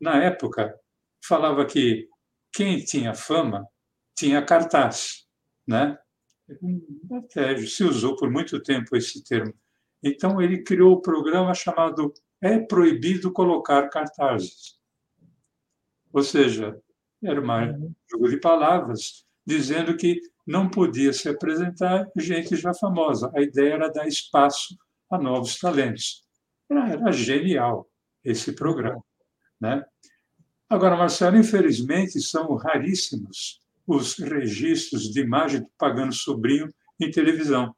[0.00, 0.74] Na época,
[1.26, 2.08] falava que
[2.52, 3.66] quem tinha fama
[4.14, 5.26] tinha cartaz,
[5.66, 5.98] né?
[7.12, 9.52] Até se usou por muito tempo esse termo.
[10.06, 14.78] Então ele criou o um programa chamado É Proibido Colocar Cartazes.
[16.12, 16.80] Ou seja,
[17.22, 23.32] era um jogo de palavras dizendo que não podia se apresentar gente já famosa.
[23.34, 24.76] A ideia era dar espaço
[25.10, 26.24] a novos talentos.
[26.70, 27.88] Era, era genial
[28.24, 29.02] esse programa.
[29.60, 29.84] Né?
[30.68, 37.74] Agora, Marcelo, infelizmente, são raríssimos os registros de imagem do Pagano Sobrinho em televisão.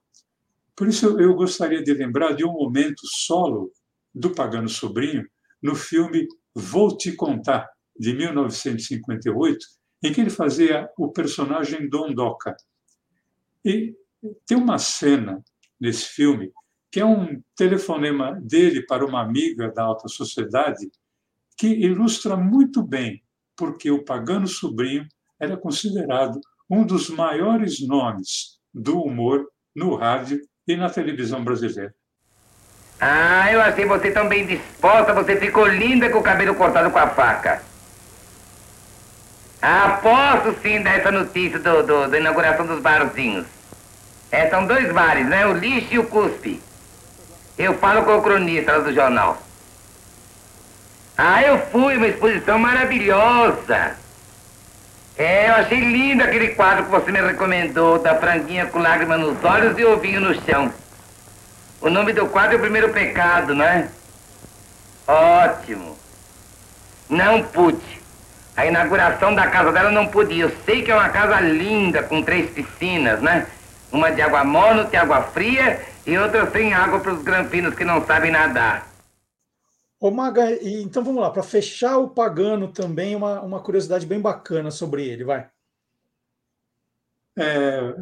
[0.79, 3.73] Por isso, eu gostaria de lembrar de um momento solo
[4.15, 5.27] do Pagano Sobrinho
[5.61, 9.59] no filme Vou Te Contar, de 1958,
[10.05, 12.57] em que ele fazia o personagem Dondoca.
[13.65, 13.93] E
[14.47, 15.43] tem uma cena
[15.81, 16.53] nesse filme
[16.93, 20.89] que é um telefonema dele para uma amiga da alta sociedade
[21.57, 23.21] que ilustra muito bem
[23.57, 25.09] porque o Pagano Sobrinho
[25.41, 31.95] era considerado um dos maiores nomes do humor no rádio e na televisão brasileira.
[33.01, 36.99] Ah, eu achei você tão bem disposta, você ficou linda com o cabelo cortado com
[36.99, 37.63] a faca.
[40.03, 43.47] Posso sim dar essa notícia do, do, da inauguração dos barzinhos.
[44.31, 45.47] É, são dois bares, né?
[45.47, 46.63] O lixo e o cuspe.
[47.59, 49.43] Eu falo com o cronista do jornal.
[51.17, 53.97] Ah, eu fui, uma exposição maravilhosa.
[55.19, 59.45] É, eu achei lindo aquele quadro que você me recomendou, da franguinha com lágrimas nos
[59.45, 60.73] olhos e ovinho no chão.
[61.81, 63.89] O nome do quadro é O Primeiro Pecado, não é?
[65.09, 65.99] Ótimo.
[67.09, 68.01] Não pude.
[68.57, 70.39] A inauguração da casa dela não pude.
[70.39, 73.45] Eu sei que é uma casa linda, com três piscinas, né?
[73.91, 77.85] Uma de água morna, de água fria e outra sem água para os granfinos que
[77.85, 78.87] não sabem nadar.
[80.01, 84.71] Ô Maga, então vamos lá, para fechar o Pagano também, uma, uma curiosidade bem bacana
[84.71, 85.51] sobre ele, vai.
[87.37, 87.95] É,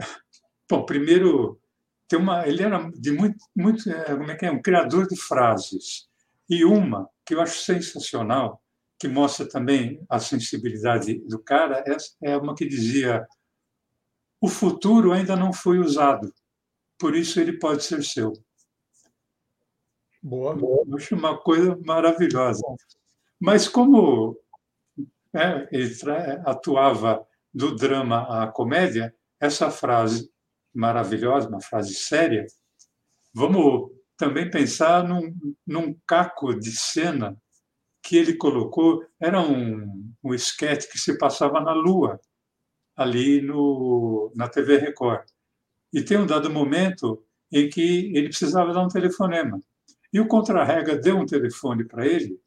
[0.69, 1.59] bom, primeiro,
[2.07, 5.17] tem uma, ele era de muito, muito é, como é que é, um criador de
[5.17, 6.07] frases.
[6.49, 8.63] E uma que eu acho sensacional,
[8.99, 13.27] que mostra também a sensibilidade do cara, é, é uma que dizia:
[14.41, 16.33] o futuro ainda não foi usado,
[16.99, 18.33] por isso ele pode ser seu.
[20.27, 20.59] Boa.
[20.59, 22.61] Eu acho uma coisa maravilhosa.
[23.39, 24.37] Mas como
[25.33, 25.95] é, ele
[26.45, 30.29] atuava do drama à comédia, essa frase
[30.75, 32.45] maravilhosa, uma frase séria,
[33.33, 35.33] vamos também pensar num,
[35.65, 37.41] num caco de cena
[38.03, 42.21] que ele colocou, era um, um esquete que se passava na Lua,
[42.97, 45.25] ali no, na TV Record.
[45.93, 49.61] E tem um dado momento em que ele precisava dar um telefonema.
[50.17, 52.41] E o Contra-Rega deu um telefone para ele,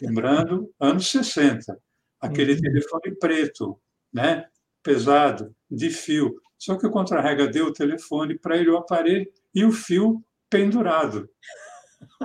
[0.00, 1.76] lembrando, anos 60,
[2.20, 2.60] aquele uhum.
[2.60, 3.80] telefone preto,
[4.12, 4.46] né?
[4.80, 6.40] pesado, de fio.
[6.56, 11.28] Só que o Contra-Rega deu o telefone para ele, o aparelho, e o fio pendurado.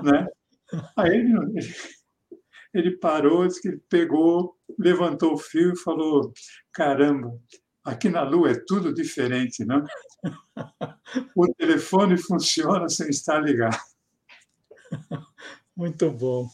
[0.04, 0.28] Né?
[0.96, 1.34] Aí ele,
[2.72, 6.32] ele parou, disse que ele pegou, levantou o fio e falou:
[6.72, 7.36] Caramba,
[7.84, 9.84] aqui na Lua é tudo diferente, não?
[11.36, 13.95] O telefone funciona sem estar ligado.
[15.76, 16.50] Muito bom.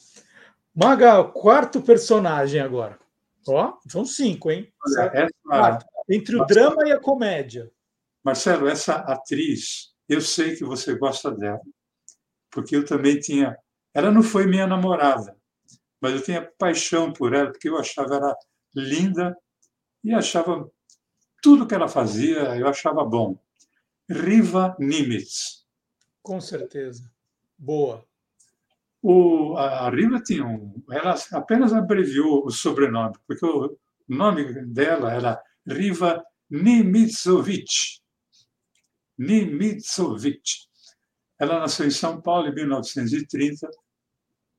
[0.74, 2.98] Maga, quarto personagem agora.
[3.48, 4.72] Ó, são cinco, hein?
[4.86, 5.80] Olha, essa...
[6.10, 7.72] Entre o Marcelo, drama e a comédia.
[8.24, 11.62] Marcelo, essa atriz, eu sei que você gosta dela,
[12.50, 13.58] porque eu também tinha.
[13.94, 15.36] Ela não foi minha namorada,
[16.00, 18.36] mas eu tinha paixão por ela, porque eu achava ela
[18.76, 19.36] linda
[20.04, 20.70] e achava
[21.42, 23.38] tudo que ela fazia, eu achava bom.
[24.10, 25.66] Riva Nimitz.
[26.22, 27.12] Com certeza.
[27.58, 28.06] Boa.
[29.02, 30.74] O, a Riva tinha um.
[30.92, 33.76] Ela apenas abreviou o sobrenome, porque o
[34.08, 38.00] nome dela era Riva Nimitzovic.
[39.18, 40.42] Nimitzovic.
[41.40, 43.68] Ela nasceu em São Paulo em 1930,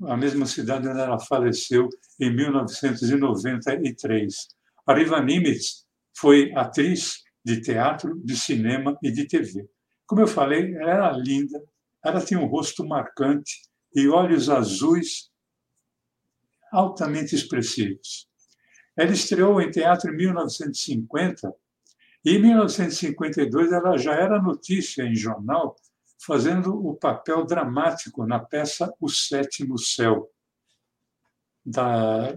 [0.04, 4.48] a mesma cidade onde ela faleceu em 1993.
[4.84, 9.68] A Riva Nimitz foi atriz de teatro, de cinema e de TV.
[10.04, 11.62] Como eu falei, ela era linda,
[12.04, 15.30] ela tinha um rosto marcante e olhos azuis
[16.72, 18.28] altamente expressivos.
[18.96, 21.54] Ela estreou em teatro em 1950
[22.24, 25.76] e em 1952 ela já era notícia em jornal,
[26.18, 30.30] fazendo o papel dramático na peça O Sétimo Céu.
[31.64, 32.34] Da,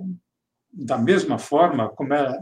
[0.71, 2.37] da mesma forma como ela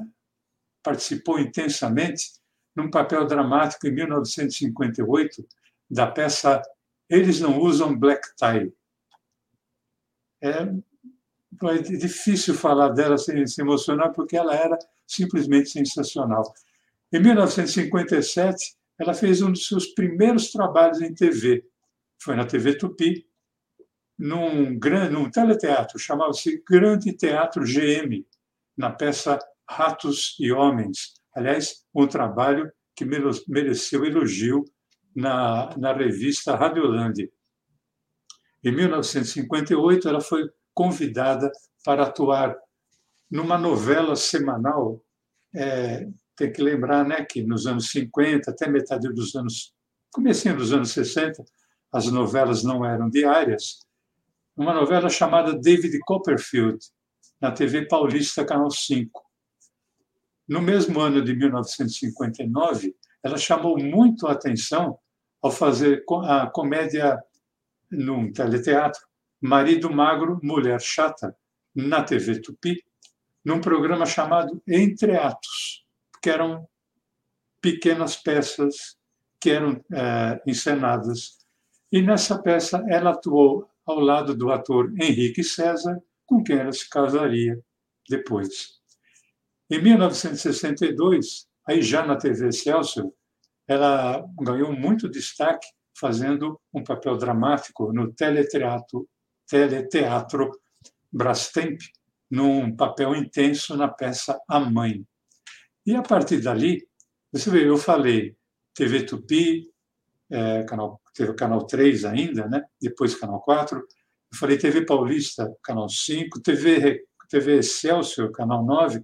[0.82, 2.34] participou intensamente
[2.76, 5.48] num papel dramático em 1958
[5.90, 6.62] da peça
[7.10, 8.74] Eles Não Usam Black Tie,
[10.44, 14.78] é, é difícil falar dela sem se emocionar, porque ela era
[15.08, 16.54] simplesmente sensacional.
[17.12, 21.64] Em 1957, ela fez um dos seus primeiros trabalhos em TV.
[22.20, 23.26] Foi na TV Tupi,
[24.18, 28.26] num, grande, num teleteatro, chamava-se Grande Teatro GM,
[28.78, 31.14] na peça Ratos e Homens.
[31.36, 33.06] Aliás, um trabalho que
[33.48, 34.66] mereceu elogio
[35.16, 37.30] na, na revista Radiolândia.
[38.64, 41.52] Em 1958, ela foi convidada
[41.84, 42.56] para atuar
[43.30, 45.04] numa novela semanal.
[45.54, 49.74] É, tem que lembrar né, que nos anos 50, até metade dos anos,
[50.12, 51.44] comecinho dos anos 60,
[51.92, 53.86] as novelas não eram diárias.
[54.56, 56.80] Uma novela chamada David Copperfield,
[57.42, 59.22] na TV Paulista, Canal 5.
[60.48, 64.98] No mesmo ano de 1959, ela chamou muito a atenção
[65.42, 67.22] ao fazer a comédia
[67.94, 69.02] num teleteatro,
[69.42, 71.36] Marido Magro, Mulher Chata,
[71.76, 72.84] na TV Tupi,
[73.44, 75.86] num programa chamado Entre Atos,
[76.22, 76.68] que eram
[77.62, 78.98] pequenas peças
[79.40, 81.40] que eram é, encenadas.
[81.92, 86.90] E nessa peça ela atuou ao lado do ator Henrique César, com quem ela se
[86.90, 87.60] casaria
[88.10, 88.80] depois.
[89.70, 93.12] Em 1962, aí já na TV Excelsior,
[93.68, 99.08] ela ganhou muito destaque fazendo um papel dramático no teleteatro,
[99.48, 100.52] teleteatro
[101.12, 101.80] Brastemp,
[102.30, 105.06] num papel intenso na peça A Mãe.
[105.86, 106.84] E a partir dali,
[107.32, 108.36] você vê, eu falei
[108.74, 109.70] TV Tupi,
[110.30, 112.64] é, canal, teve canal 3 ainda, né?
[112.82, 113.86] depois canal 4, eu
[114.38, 119.04] falei TV Paulista, canal 5, TV, TV Excelsior, canal 9,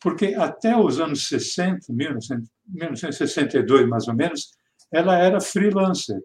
[0.00, 4.50] porque até os anos 60, 1962 mais ou menos,
[4.92, 6.20] ela era freelancer.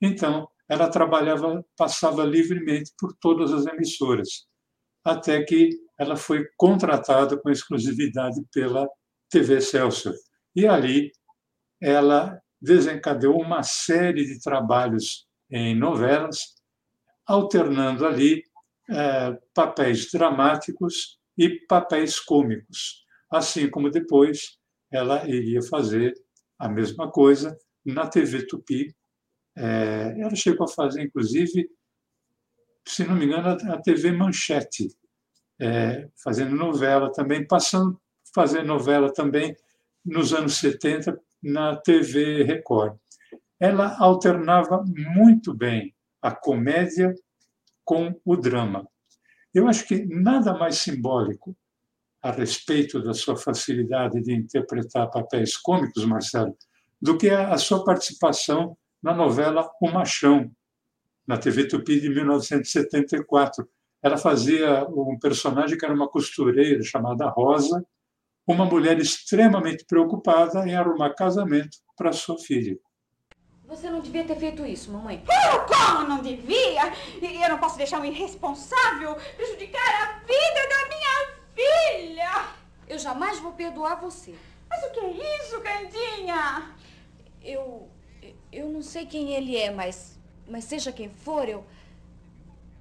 [0.00, 4.46] Então, ela trabalhava, passava livremente por todas as emissoras,
[5.04, 8.88] até que ela foi contratada com exclusividade pela
[9.30, 10.12] TV Celso.
[10.54, 11.12] E ali
[11.80, 16.38] ela desencadeou uma série de trabalhos em novelas,
[17.26, 18.42] alternando ali
[18.90, 24.58] é, papéis dramáticos e papéis cômicos, assim como depois
[24.90, 26.14] ela iria fazer
[26.58, 28.94] a mesma coisa na TV Tupi.
[29.56, 31.68] É, ela chegou a fazer, inclusive,
[32.86, 34.88] se não me engano, a TV Manchete,
[35.60, 39.56] é, fazendo novela também, passando a fazer novela também
[40.04, 42.96] nos anos 70 na TV Record.
[43.60, 44.84] Ela alternava
[45.16, 47.14] muito bem a comédia
[47.84, 48.88] com o drama.
[49.54, 51.56] Eu acho que nada mais simbólico
[52.22, 56.56] a respeito da sua facilidade de interpretar papéis cômicos, Marcelo,
[57.02, 60.48] do que a, sua participação na novela O Machão,
[61.26, 63.68] na TV Tupi de 1974.
[64.00, 67.84] Ela fazia um personagem que era uma costureira chamada Rosa,
[68.46, 72.78] uma mulher extremamente preocupada em arrumar casamento para sua filha.
[73.66, 75.24] Você não devia ter feito isso, mamãe.
[75.52, 76.92] Eu como não devia?
[77.20, 82.48] E eu não posso deixar um irresponsável prejudicar a vida da minha filha.
[82.86, 84.34] Eu jamais vou perdoar você.
[84.68, 86.74] Mas o que é isso, Candinha?
[88.92, 90.18] Sei quem ele é, mas.
[90.46, 91.64] Mas seja quem for, eu.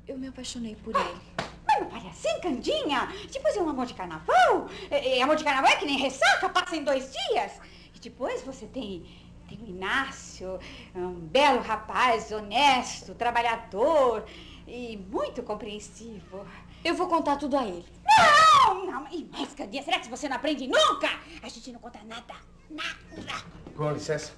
[0.05, 1.21] Eu me apaixonei por ele.
[1.65, 3.07] Mas não pare assim, Candinha.
[3.31, 4.67] Depois é um amor de carnaval.
[4.89, 7.53] É, é amor de carnaval é que nem ressaca, passa em dois dias.
[7.95, 9.05] E depois você tem.
[9.47, 10.59] Tem o Inácio,
[10.93, 14.25] um belo rapaz, honesto, trabalhador
[14.67, 16.45] e muito compreensivo.
[16.83, 17.85] Eu vou contar tudo a ele.
[18.05, 19.07] Não, não.
[19.09, 21.07] E mais, Candinha, será que você não aprende nunca?
[21.41, 22.35] A gente não conta nada.
[22.69, 23.45] Nada.
[23.77, 24.33] Com licença.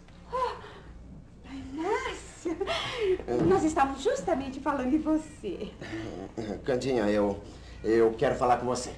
[1.53, 2.57] Inácio,
[3.47, 5.71] nós estávamos justamente falando de você.
[6.65, 7.39] Candinha, eu.
[7.83, 8.93] Eu quero falar com você.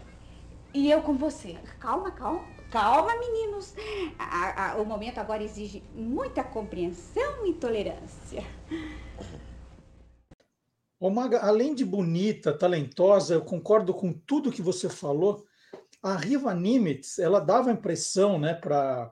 [0.74, 1.58] E eu com você.
[1.80, 2.44] Calma, calma.
[2.72, 3.74] Calma, meninos.
[4.20, 8.44] A- a- o momento agora exige muita compreensão e tolerância.
[11.00, 15.46] Ô Maga, além de bonita, talentosa, eu concordo com tudo que você falou.
[16.02, 19.12] A Riva Nimitz, ela dava a impressão, né, para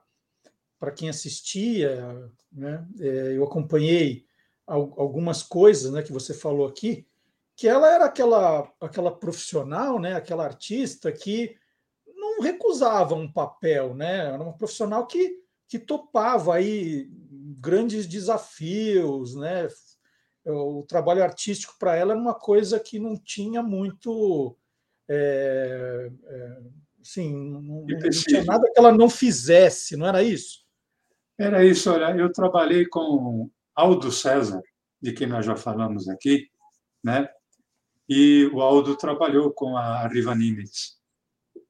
[0.78, 4.24] para quem assistia, né, é, eu acompanhei
[4.66, 7.06] al- algumas coisas, né, que você falou aqui,
[7.56, 11.56] que ela era aquela aquela profissional, né, aquela artista que
[12.16, 14.26] não recusava um papel, né?
[14.26, 17.08] Era uma profissional que que topava aí
[17.60, 19.68] grandes desafios, né?
[20.46, 24.54] o trabalho artístico para ela era uma coisa que não tinha muito.
[25.08, 26.58] É, é,
[27.00, 30.63] assim, não- não tinha nada que ela não fizesse, não era isso?
[31.38, 34.62] Era isso, olha, eu trabalhei com Aldo César,
[35.02, 36.48] de quem nós já falamos aqui,
[37.02, 37.28] né?
[38.08, 40.98] E o Aldo trabalhou com a Riva Nimitz.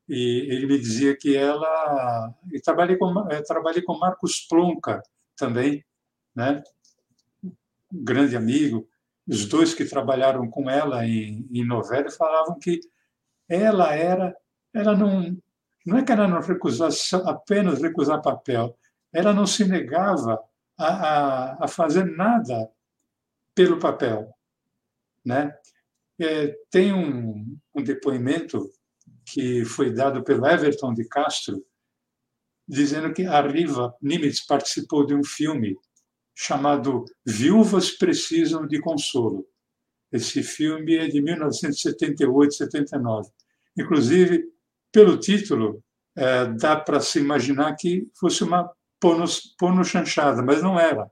[0.08, 2.34] E ele me dizia que ela.
[2.52, 5.02] E trabalhei com, eh, trabalhei com Marcos Plonka
[5.36, 5.84] também,
[6.34, 6.62] né?
[7.42, 7.52] Um
[8.04, 8.86] grande amigo.
[9.26, 12.80] Os dois que trabalharam com ela em, em novela falavam que
[13.48, 14.36] ela era.
[14.74, 15.36] Ela não.
[15.86, 18.76] Não é que ela não recusasse apenas recusar papel,
[19.14, 20.42] ela não se negava
[20.76, 22.68] a, a, a fazer nada
[23.54, 24.28] pelo papel.
[25.24, 25.56] Né?
[26.20, 28.68] É, tem um, um depoimento
[29.24, 31.64] que foi dado pelo Everton de Castro,
[32.66, 35.76] dizendo que a Riva Nimitz participou de um filme
[36.34, 39.46] chamado Viúvas Precisam de Consolo.
[40.10, 43.30] Esse filme é de 1978, 79.
[43.76, 44.44] Inclusive,
[44.90, 45.82] pelo título,
[46.16, 48.70] eh, dá para se imaginar que fosse uma
[49.58, 51.10] porno chanchada, mas não era.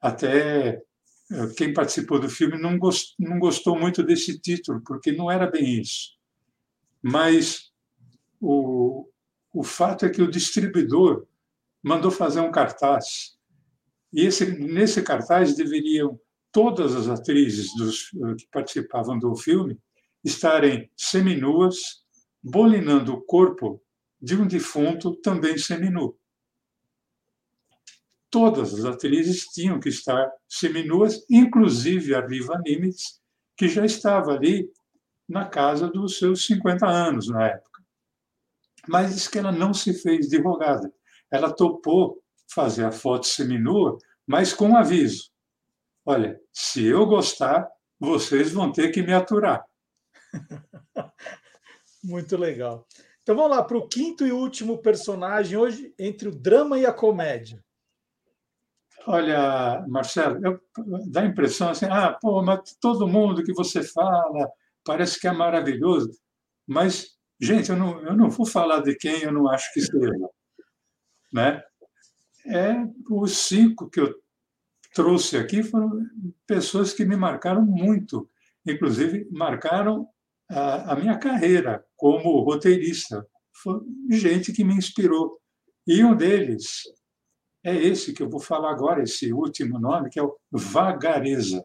[0.00, 0.82] Até
[1.30, 2.78] eh, quem participou do filme não,
[3.18, 6.10] não gostou muito desse título, porque não era bem isso.
[7.02, 7.72] Mas
[8.40, 9.08] o,
[9.52, 11.26] o fato é que o distribuidor
[11.82, 13.36] mandou fazer um cartaz.
[14.12, 16.18] E esse, nesse cartaz deveriam
[16.50, 19.78] todas as atrizes dos, eh, que participavam do filme
[20.24, 22.02] estarem seminuas,
[22.42, 23.82] bolinando o corpo
[24.20, 26.16] de um defunto também seminu.
[28.34, 33.20] Todas as atrizes tinham que estar seminuas, inclusive a Riva Nimitz,
[33.56, 34.68] que já estava ali
[35.28, 37.80] na casa dos seus 50 anos na época.
[38.88, 40.92] Mas diz que ela não se fez advogada.
[41.30, 42.20] Ela topou
[42.52, 45.30] fazer a foto seminua, mas com um aviso.
[46.04, 47.68] Olha, se eu gostar,
[48.00, 49.64] vocês vão ter que me aturar.
[52.02, 52.84] Muito legal.
[53.22, 56.92] Então vamos lá para o quinto e último personagem hoje, entre o drama e a
[56.92, 57.63] comédia.
[59.06, 60.60] Olha, Marcelo, eu,
[61.08, 64.50] dá a impressão assim, ah, pô, mas todo mundo que você fala
[64.84, 66.10] parece que é maravilhoso,
[66.66, 67.08] mas,
[67.40, 69.98] gente, eu não, eu não vou falar de quem eu não acho que seja.
[71.32, 71.60] Né?
[72.46, 72.76] É,
[73.10, 74.14] os cinco que eu
[74.94, 75.90] trouxe aqui foram
[76.46, 78.30] pessoas que me marcaram muito,
[78.64, 80.06] inclusive marcaram
[80.48, 83.26] a, a minha carreira como roteirista.
[83.52, 83.80] Foi
[84.12, 85.40] gente que me inspirou.
[85.84, 86.84] E um deles
[87.64, 91.64] é esse que eu vou falar agora, esse último nome, que é o Vagareza.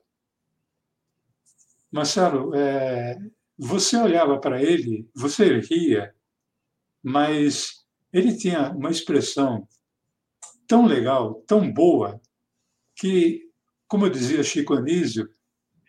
[1.92, 3.20] Marcelo, é,
[3.58, 6.16] você olhava para ele, você ria,
[7.04, 9.68] mas ele tinha uma expressão
[10.66, 12.22] tão legal, tão boa,
[12.96, 13.50] que,
[13.88, 15.30] como dizia Chico Anísio,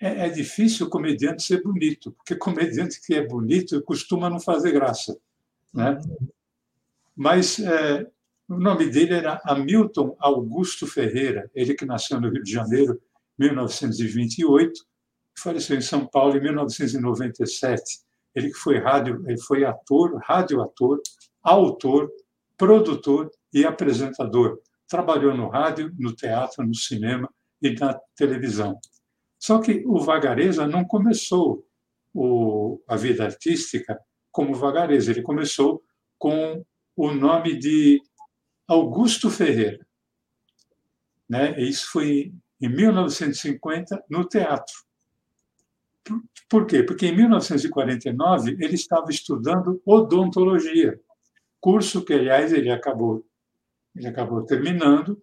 [0.01, 4.73] é, é difícil o comediante ser bonito, porque comediante que é bonito costuma não fazer
[4.73, 5.17] graça.
[5.73, 5.99] Né?
[7.15, 8.11] Mas é,
[8.51, 13.01] O nome dele era Hamilton Augusto Ferreira, ele que nasceu no Rio de Janeiro
[13.39, 14.73] em 1928,
[15.39, 18.01] faleceu em São Paulo em 1997.
[18.35, 21.01] Ele que foi rádio, ele foi ator, radioator,
[21.41, 22.11] autor,
[22.59, 24.59] produtor e apresentador.
[24.89, 27.33] Trabalhou no rádio, no teatro, no cinema
[27.63, 28.81] e na televisão.
[29.39, 31.65] Só que o Vagareza não começou
[32.13, 33.97] o, a vida artística
[34.33, 35.81] como Vagareza, ele começou
[36.19, 36.65] com
[36.97, 38.03] o nome de
[38.71, 39.85] Augusto Ferreira.
[41.29, 41.61] Né?
[41.61, 44.75] Isso foi em 1950 no teatro.
[46.49, 46.85] Por quê?
[46.85, 51.01] Porque em 1949 ele estava estudando odontologia,
[51.61, 53.27] curso que, aliás, ele acabou,
[53.95, 55.21] ele acabou terminando,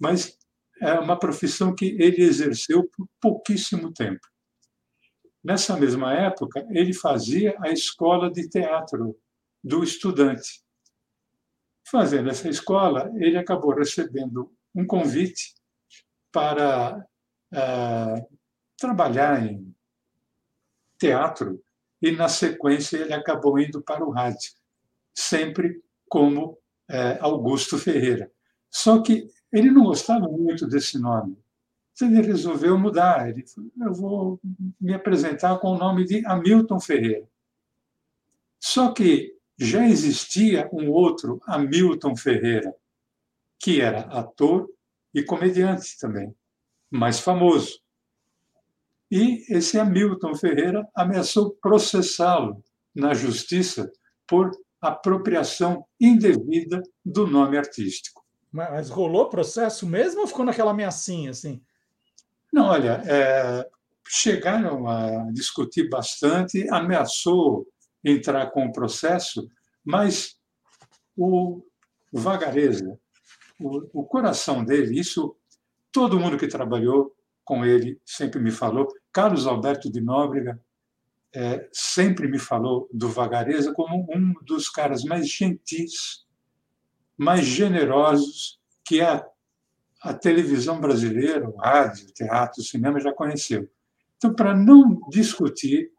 [0.00, 0.36] mas
[0.82, 4.26] é uma profissão que ele exerceu por pouquíssimo tempo.
[5.42, 9.16] Nessa mesma época, ele fazia a escola de teatro
[9.62, 10.66] do estudante.
[11.90, 15.54] Fazendo essa escola, ele acabou recebendo um convite
[16.30, 17.06] para
[17.52, 18.38] uh,
[18.76, 19.74] trabalhar em
[20.98, 21.62] teatro
[22.02, 24.52] e, na sequência, ele acabou indo para o rádio,
[25.14, 26.58] sempre como
[26.88, 28.30] é, Augusto Ferreira.
[28.70, 31.36] Só que ele não gostava muito desse nome.
[31.92, 33.28] Então, ele resolveu mudar.
[33.28, 34.40] Ele falou, eu vou
[34.80, 37.28] me apresentar com o nome de Hamilton Ferreira.
[38.60, 42.72] Só que já existia um outro Hamilton Ferreira,
[43.58, 44.68] que era ator
[45.12, 46.32] e comediante também,
[46.90, 47.80] mais famoso.
[49.10, 52.62] E esse Hamilton Ferreira ameaçou processá-lo
[52.94, 53.90] na justiça
[54.26, 54.50] por
[54.80, 58.24] apropriação indevida do nome artístico.
[58.52, 61.60] Mas rolou processo mesmo ou ficou naquela ameaçinha assim?
[62.52, 63.68] Não, olha, é,
[64.06, 67.66] chegaram a discutir bastante, ameaçou
[68.04, 69.48] entrar com o processo,
[69.84, 70.36] mas
[71.16, 71.62] o,
[72.12, 72.98] Vagareza,
[73.60, 75.36] o, o coração dele, isso
[75.92, 78.88] todo mundo que trabalhou com ele sempre me falou.
[79.12, 80.60] Carlos Alberto de Nóbrega
[81.34, 86.26] é, sempre me falou do Vagareza como um dos caras mais gentis,
[87.16, 89.26] mais generosos que a,
[90.02, 93.68] a televisão brasileira, o rádio, o teatro, o cinema já conheceu.
[94.16, 95.92] Então, para não discutir,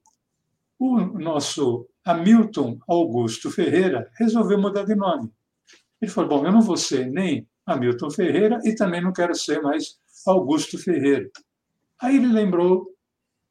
[0.79, 5.29] o nosso Hamilton Augusto Ferreira resolveu mudar de nome.
[6.01, 9.61] Ele falou: Bom, eu não vou ser nem Hamilton Ferreira e também não quero ser
[9.61, 11.29] mais Augusto Ferreira.
[12.01, 12.87] Aí ele lembrou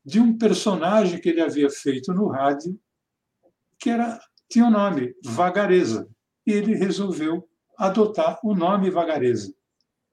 [0.05, 2.81] de um personagem que ele havia feito no rádio,
[3.79, 4.19] que era
[4.49, 6.09] tinha o um nome Vagareza,
[6.47, 9.53] e ele resolveu adotar o nome Vagareza.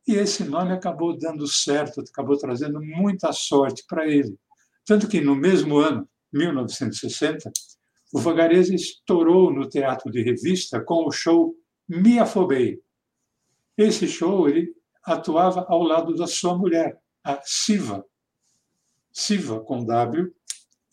[0.06, 4.38] E esse nome acabou dando certo, acabou trazendo muita sorte para ele.
[4.86, 7.50] Tanto que no mesmo ano, 1960,
[8.14, 11.56] o Vagareza estourou no teatro de revista com o show
[11.88, 12.82] Me Afobei.
[13.78, 14.74] Esse show ele
[15.04, 18.06] atuava ao lado da sua mulher, a Siva.
[19.12, 20.34] Siva, com W,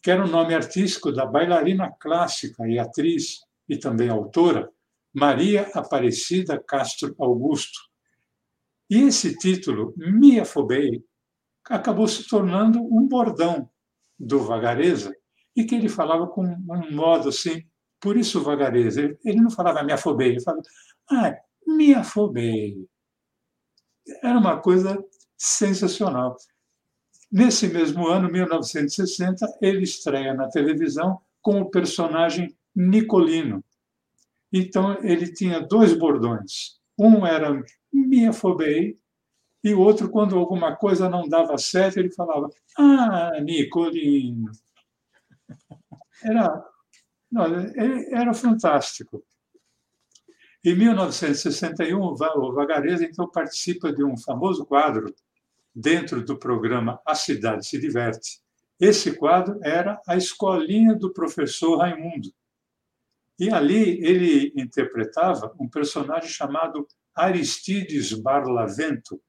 [0.01, 4.70] que era o nome artístico da bailarina clássica e atriz e também autora
[5.12, 7.80] Maria Aparecida Castro Augusto.
[8.88, 11.05] E esse título, Me Afobei,
[11.64, 13.68] acabou se tornando um bordão
[14.18, 15.12] do Vagareza
[15.57, 17.64] e que ele falava com um modo assim,
[18.00, 19.16] por isso Vagareza.
[19.24, 20.62] Ele não falava me afobei, ele falava,
[21.11, 21.36] ah,
[21.66, 22.86] me afobei
[24.22, 25.03] era uma coisa
[25.36, 26.36] sensacional.
[27.30, 33.64] Nesse mesmo ano, 1960, ele estreia na televisão com o personagem Nicolino.
[34.53, 36.78] Então, ele tinha dois bordões.
[36.98, 38.98] Um era me afobei,
[39.64, 44.50] e o outro, quando alguma coisa não dava certo, ele falava: Ah, Nicolino.
[46.22, 46.64] Era,
[47.30, 47.44] não,
[48.10, 49.24] era fantástico.
[50.64, 55.12] Em 1961, o Vagareza então participa de um famoso quadro
[55.74, 58.40] dentro do programa A Cidade se Diverte.
[58.78, 62.32] Esse quadro era a escolinha do professor Raimundo.
[63.38, 69.20] E ali ele interpretava um personagem chamado Aristides Barlavento,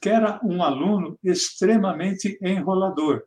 [0.00, 3.24] que era um aluno extremamente enrolador,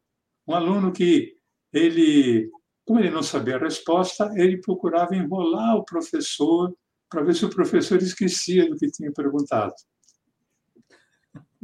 [0.48, 1.36] um aluno que
[1.72, 2.52] ele,
[2.86, 6.74] como ele não sabia a resposta, ele procurava enrolar o professor
[7.10, 9.74] para ver se o professor esquecia do que tinha perguntado.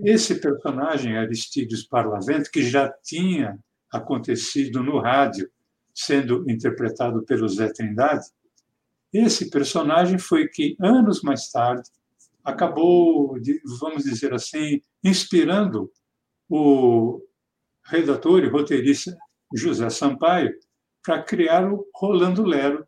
[0.04, 3.60] Esse personagem, Aristides Parlavento, que já tinha
[3.92, 5.50] acontecido no rádio,
[5.94, 8.26] sendo interpretado pelo Zé Trindade,
[9.14, 11.88] esse personagem foi que, anos mais tarde,
[12.44, 13.38] acabou,
[13.80, 15.92] vamos dizer assim, inspirando
[16.50, 17.22] o
[17.84, 19.16] redator e roteirista
[19.54, 20.52] José Sampaio
[21.04, 22.88] para criar o Rolando Lero,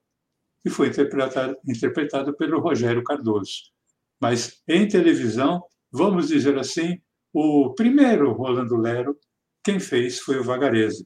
[0.62, 3.72] que foi interpretado, interpretado pelo Rogério Cardoso.
[4.20, 7.02] Mas em televisão, vamos dizer assim,
[7.34, 9.18] o primeiro Rolando Lero,
[9.64, 11.06] quem fez foi o Vagareza.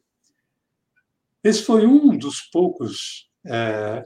[1.44, 4.06] Esse foi um dos poucos é,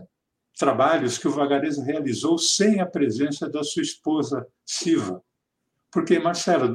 [0.58, 5.24] trabalhos que o Vagareza realizou sem a presença da sua esposa Siva.
[5.92, 6.72] Porque, Marcelo,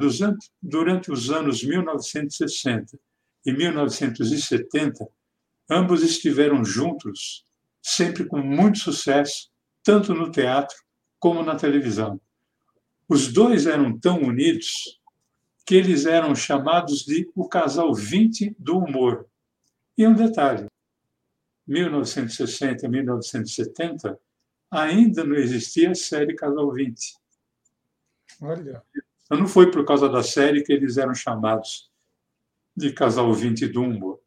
[0.61, 2.99] durante os anos 1960
[3.45, 5.07] e 1970,
[5.69, 7.45] ambos estiveram juntos,
[7.81, 9.49] sempre com muito sucesso,
[9.83, 10.75] tanto no teatro
[11.19, 12.19] como na televisão.
[13.07, 14.99] Os dois eram tão unidos
[15.65, 19.27] que eles eram chamados de o casal 20 do humor.
[19.97, 20.67] E um detalhe:
[21.67, 24.19] 1960 e 1970
[24.71, 27.15] ainda não existia a série Casal 20.
[28.41, 28.83] Olha.
[29.23, 31.89] Então não foi por causa da série que eles eram chamados
[32.75, 34.21] de Casal 20 do humor.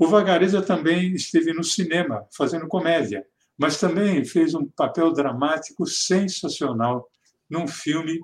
[0.00, 3.26] O Vagareza também esteve no cinema fazendo comédia,
[3.58, 7.06] mas também fez um papel dramático sensacional
[7.50, 8.18] num filme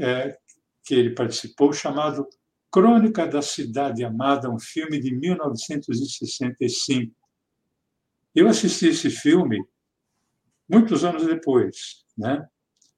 [0.00, 0.34] é,
[0.82, 2.26] que ele participou chamado
[2.70, 7.14] Crônica da Cidade Amada, um filme de 1965.
[8.34, 9.62] Eu assisti esse filme
[10.66, 12.42] muitos anos depois, né?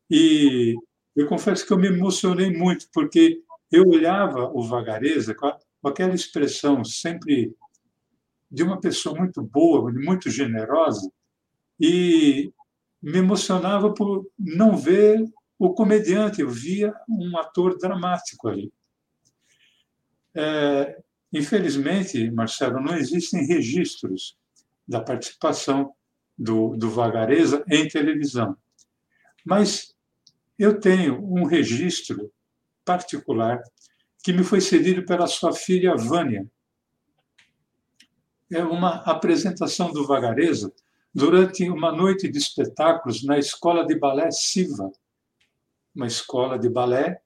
[0.08, 0.76] E
[1.16, 3.42] eu confesso que eu me emocionei muito porque
[3.72, 5.52] eu olhava o Vagareza com
[5.82, 7.56] aquela expressão sempre
[8.54, 11.10] de uma pessoa muito boa, muito generosa,
[11.80, 12.52] e
[13.02, 15.22] me emocionava por não ver
[15.58, 18.72] o comediante, eu via um ator dramático ali.
[20.34, 20.98] É,
[21.32, 24.36] infelizmente, Marcelo, não existem registros
[24.86, 25.92] da participação
[26.36, 28.56] do, do Vagareza em televisão.
[29.44, 29.94] Mas
[30.58, 32.32] eu tenho um registro
[32.84, 33.62] particular
[34.22, 36.46] que me foi cedido pela sua filha Vânia.
[38.50, 40.72] É uma apresentação do Vagareza
[41.14, 44.90] durante uma noite de espetáculos na Escola de Balé Siva,
[45.94, 47.20] uma escola de balé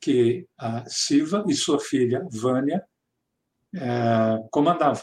[0.00, 2.84] que a Siva e sua filha Vânia
[3.74, 5.02] é, comandavam.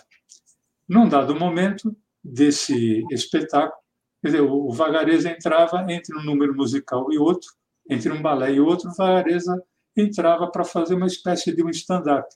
[0.87, 3.81] Num dado momento desse espetáculo,
[4.23, 7.51] dizer, o Vagareza entrava entre um número musical e outro,
[7.89, 9.61] entre um balé e outro, o Vagareza
[9.95, 12.27] entrava para fazer uma espécie de um stand-up.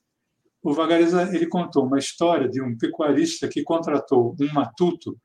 [0.61, 5.17] O Vagareza ele contou uma história de um pecuarista que contratou um matuto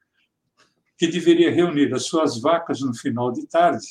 [0.97, 3.87] que deveria reunir as suas vacas no final de tarde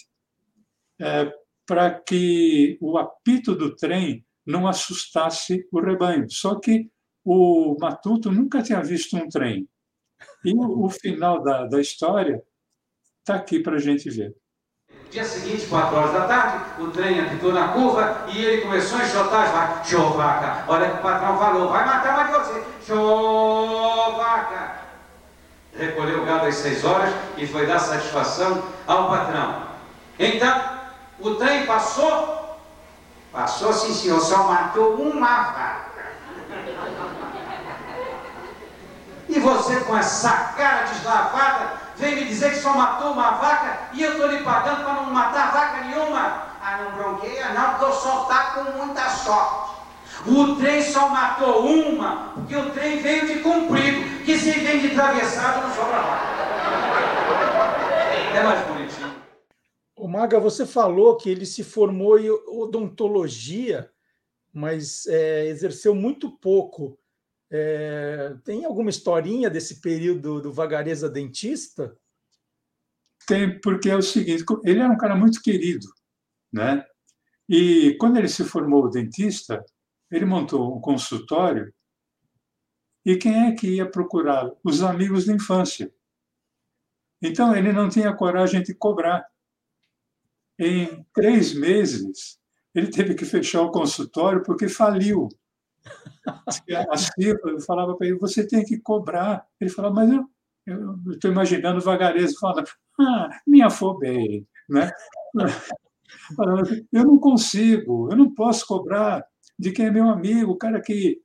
[1.00, 1.34] é,
[1.66, 6.30] para que o apito do trem não assustasse o rebanho.
[6.30, 6.90] Só que
[7.24, 9.68] o Matuto nunca tinha visto um trem.
[10.44, 12.42] E o, final da, da história
[13.20, 14.36] está aqui para a gente ver.
[15.14, 19.04] Dia seguinte, 4 horas da tarde, o trem apitou na curva e ele começou a
[19.04, 19.88] enxotar as vacas.
[19.88, 20.64] Show, vaca!
[20.68, 22.64] Olha que o patrão falou, vai matar de você.
[22.88, 24.72] Show, vaca!
[25.78, 29.64] Recolheu o gado às 6 horas e foi dar satisfação ao patrão.
[30.18, 30.64] Então,
[31.20, 32.60] o trem passou?
[33.32, 35.94] Passou sim, senhor, só matou uma vaca.
[39.30, 44.02] E você com essa cara deslavada vem me dizer que só matou uma vaca e
[44.02, 46.54] eu estou lhe pagando para não matar vaca nenhuma.
[46.62, 49.74] Ah, não bronqueia não, porque o senhor está com muita sorte.
[50.26, 54.88] O trem só matou uma, porque o trem veio de comprido, que se vem de
[54.88, 56.34] atravessado não sobra vaca.
[58.34, 59.14] É mais bonitinho.
[59.96, 63.90] O Maga, você falou que ele se formou em odontologia,
[64.54, 66.98] mas é, exerceu muito pouco.
[67.56, 71.96] É, tem alguma historinha desse período do Vagareza dentista?
[73.28, 75.88] Tem, porque é o seguinte: ele era um cara muito querido,
[76.52, 76.84] né?
[77.48, 79.64] E quando ele se formou dentista,
[80.10, 81.72] ele montou um consultório.
[83.06, 84.50] E quem é que ia procurar?
[84.64, 85.94] Os amigos da infância.
[87.22, 89.24] Então ele não tinha coragem de cobrar.
[90.58, 92.40] Em três meses,
[92.74, 95.30] ele teve que fechar o consultório porque faliu.
[96.90, 99.46] A Silva falava para ele: você tem que cobrar.
[99.60, 102.68] Ele falava, mas eu estou imaginando o Vagareza falando:
[103.00, 104.48] ah, me afobei.
[104.70, 104.92] Né?
[106.92, 109.26] Eu não consigo, eu não posso cobrar
[109.58, 111.20] de quem é meu amigo, o cara que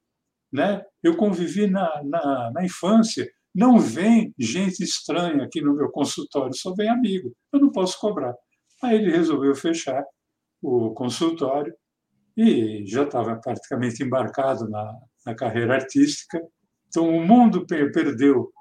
[0.52, 3.30] né, eu convivi na, na, na infância.
[3.54, 7.32] Não vem gente estranha aqui no meu consultório, só vem amigo.
[7.52, 8.34] Eu não posso cobrar.
[8.82, 10.04] Aí ele resolveu fechar
[10.62, 11.74] o consultório
[12.38, 16.40] e já estava praticamente embarcado na, na carreira artística.
[16.86, 18.52] Então, o mundo perdeu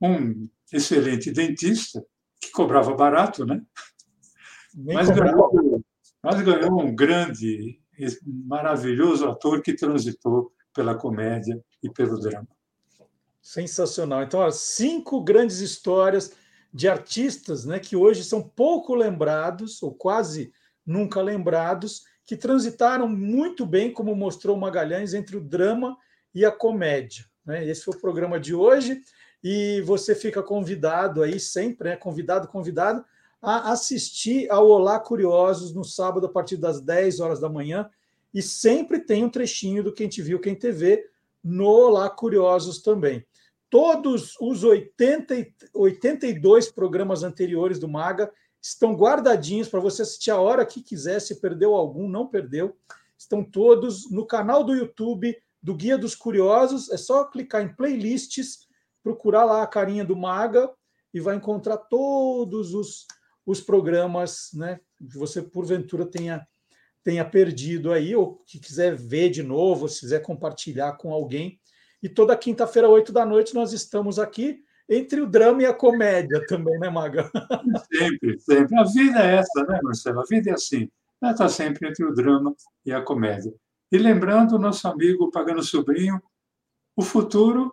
[0.00, 2.06] um excelente dentista,
[2.40, 3.60] que cobrava barato, né?
[4.72, 5.82] Mas ganhou,
[6.22, 7.80] mas ganhou um grande,
[8.46, 12.46] maravilhoso ator que transitou pela comédia e pelo drama.
[13.42, 14.22] Sensacional.
[14.22, 16.32] Então, ó, cinco grandes histórias
[16.72, 20.52] de artistas né, que hoje são pouco lembrados, ou quase
[20.86, 25.98] nunca lembrados, que transitaram muito bem, como mostrou Magalhães, entre o drama
[26.32, 27.24] e a comédia.
[27.44, 27.66] Né?
[27.66, 29.02] Esse foi o programa de hoje,
[29.42, 33.04] e você fica convidado aí sempre, né, convidado, convidado,
[33.42, 37.90] a assistir ao Olá Curiosos no sábado, a partir das 10 horas da manhã,
[38.32, 41.04] e sempre tem um trechinho do Quem Te Viu, Quem TV
[41.42, 43.26] no Olá Curiosos também.
[43.68, 45.34] Todos os 80,
[45.74, 48.30] 82 programas anteriores do Maga
[48.62, 51.20] estão guardadinhos para você assistir a hora que quiser.
[51.20, 52.76] Se perdeu algum, não perdeu.
[53.16, 56.90] Estão todos no canal do YouTube do Guia dos Curiosos.
[56.90, 58.66] É só clicar em playlists,
[59.02, 60.70] procurar lá a carinha do Maga
[61.12, 63.06] e vai encontrar todos os,
[63.44, 66.46] os programas né, que você, porventura, tenha
[67.02, 71.58] tenha perdido aí, ou que quiser ver de novo, se quiser compartilhar com alguém.
[72.02, 76.44] E toda quinta-feira, oito da noite, nós estamos aqui entre o drama e a comédia
[76.48, 77.30] também, né, Maga?
[77.92, 78.76] Sempre, sempre.
[78.76, 80.20] A vida é essa, né, Marcelo?
[80.20, 80.90] A vida é assim.
[81.22, 82.52] Ela está sempre entre o drama
[82.84, 83.54] e a comédia.
[83.92, 86.20] E lembrando o nosso amigo Pagano Sobrinho,
[86.96, 87.70] o futuro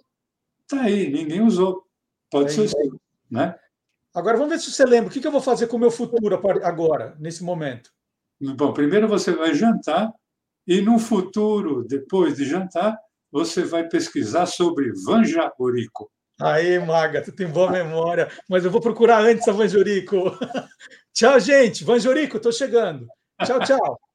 [0.62, 1.84] está aí, ninguém usou.
[2.30, 3.00] Pode é ser isso,
[3.32, 3.58] né?
[4.14, 5.10] Agora vamos ver se você lembra.
[5.10, 7.92] O que eu vou fazer com o meu futuro agora, nesse momento?
[8.40, 10.14] Bom, primeiro você vai jantar
[10.68, 12.98] e no futuro, depois de jantar,
[13.32, 16.12] você vai pesquisar sobre Vanjorico.
[16.40, 20.38] Aí, Maga, tu tem boa memória, mas eu vou procurar antes a Vanjorico.
[21.14, 21.84] tchau, gente.
[21.84, 23.08] Vanjorico, estou chegando.
[23.44, 24.07] Tchau, tchau.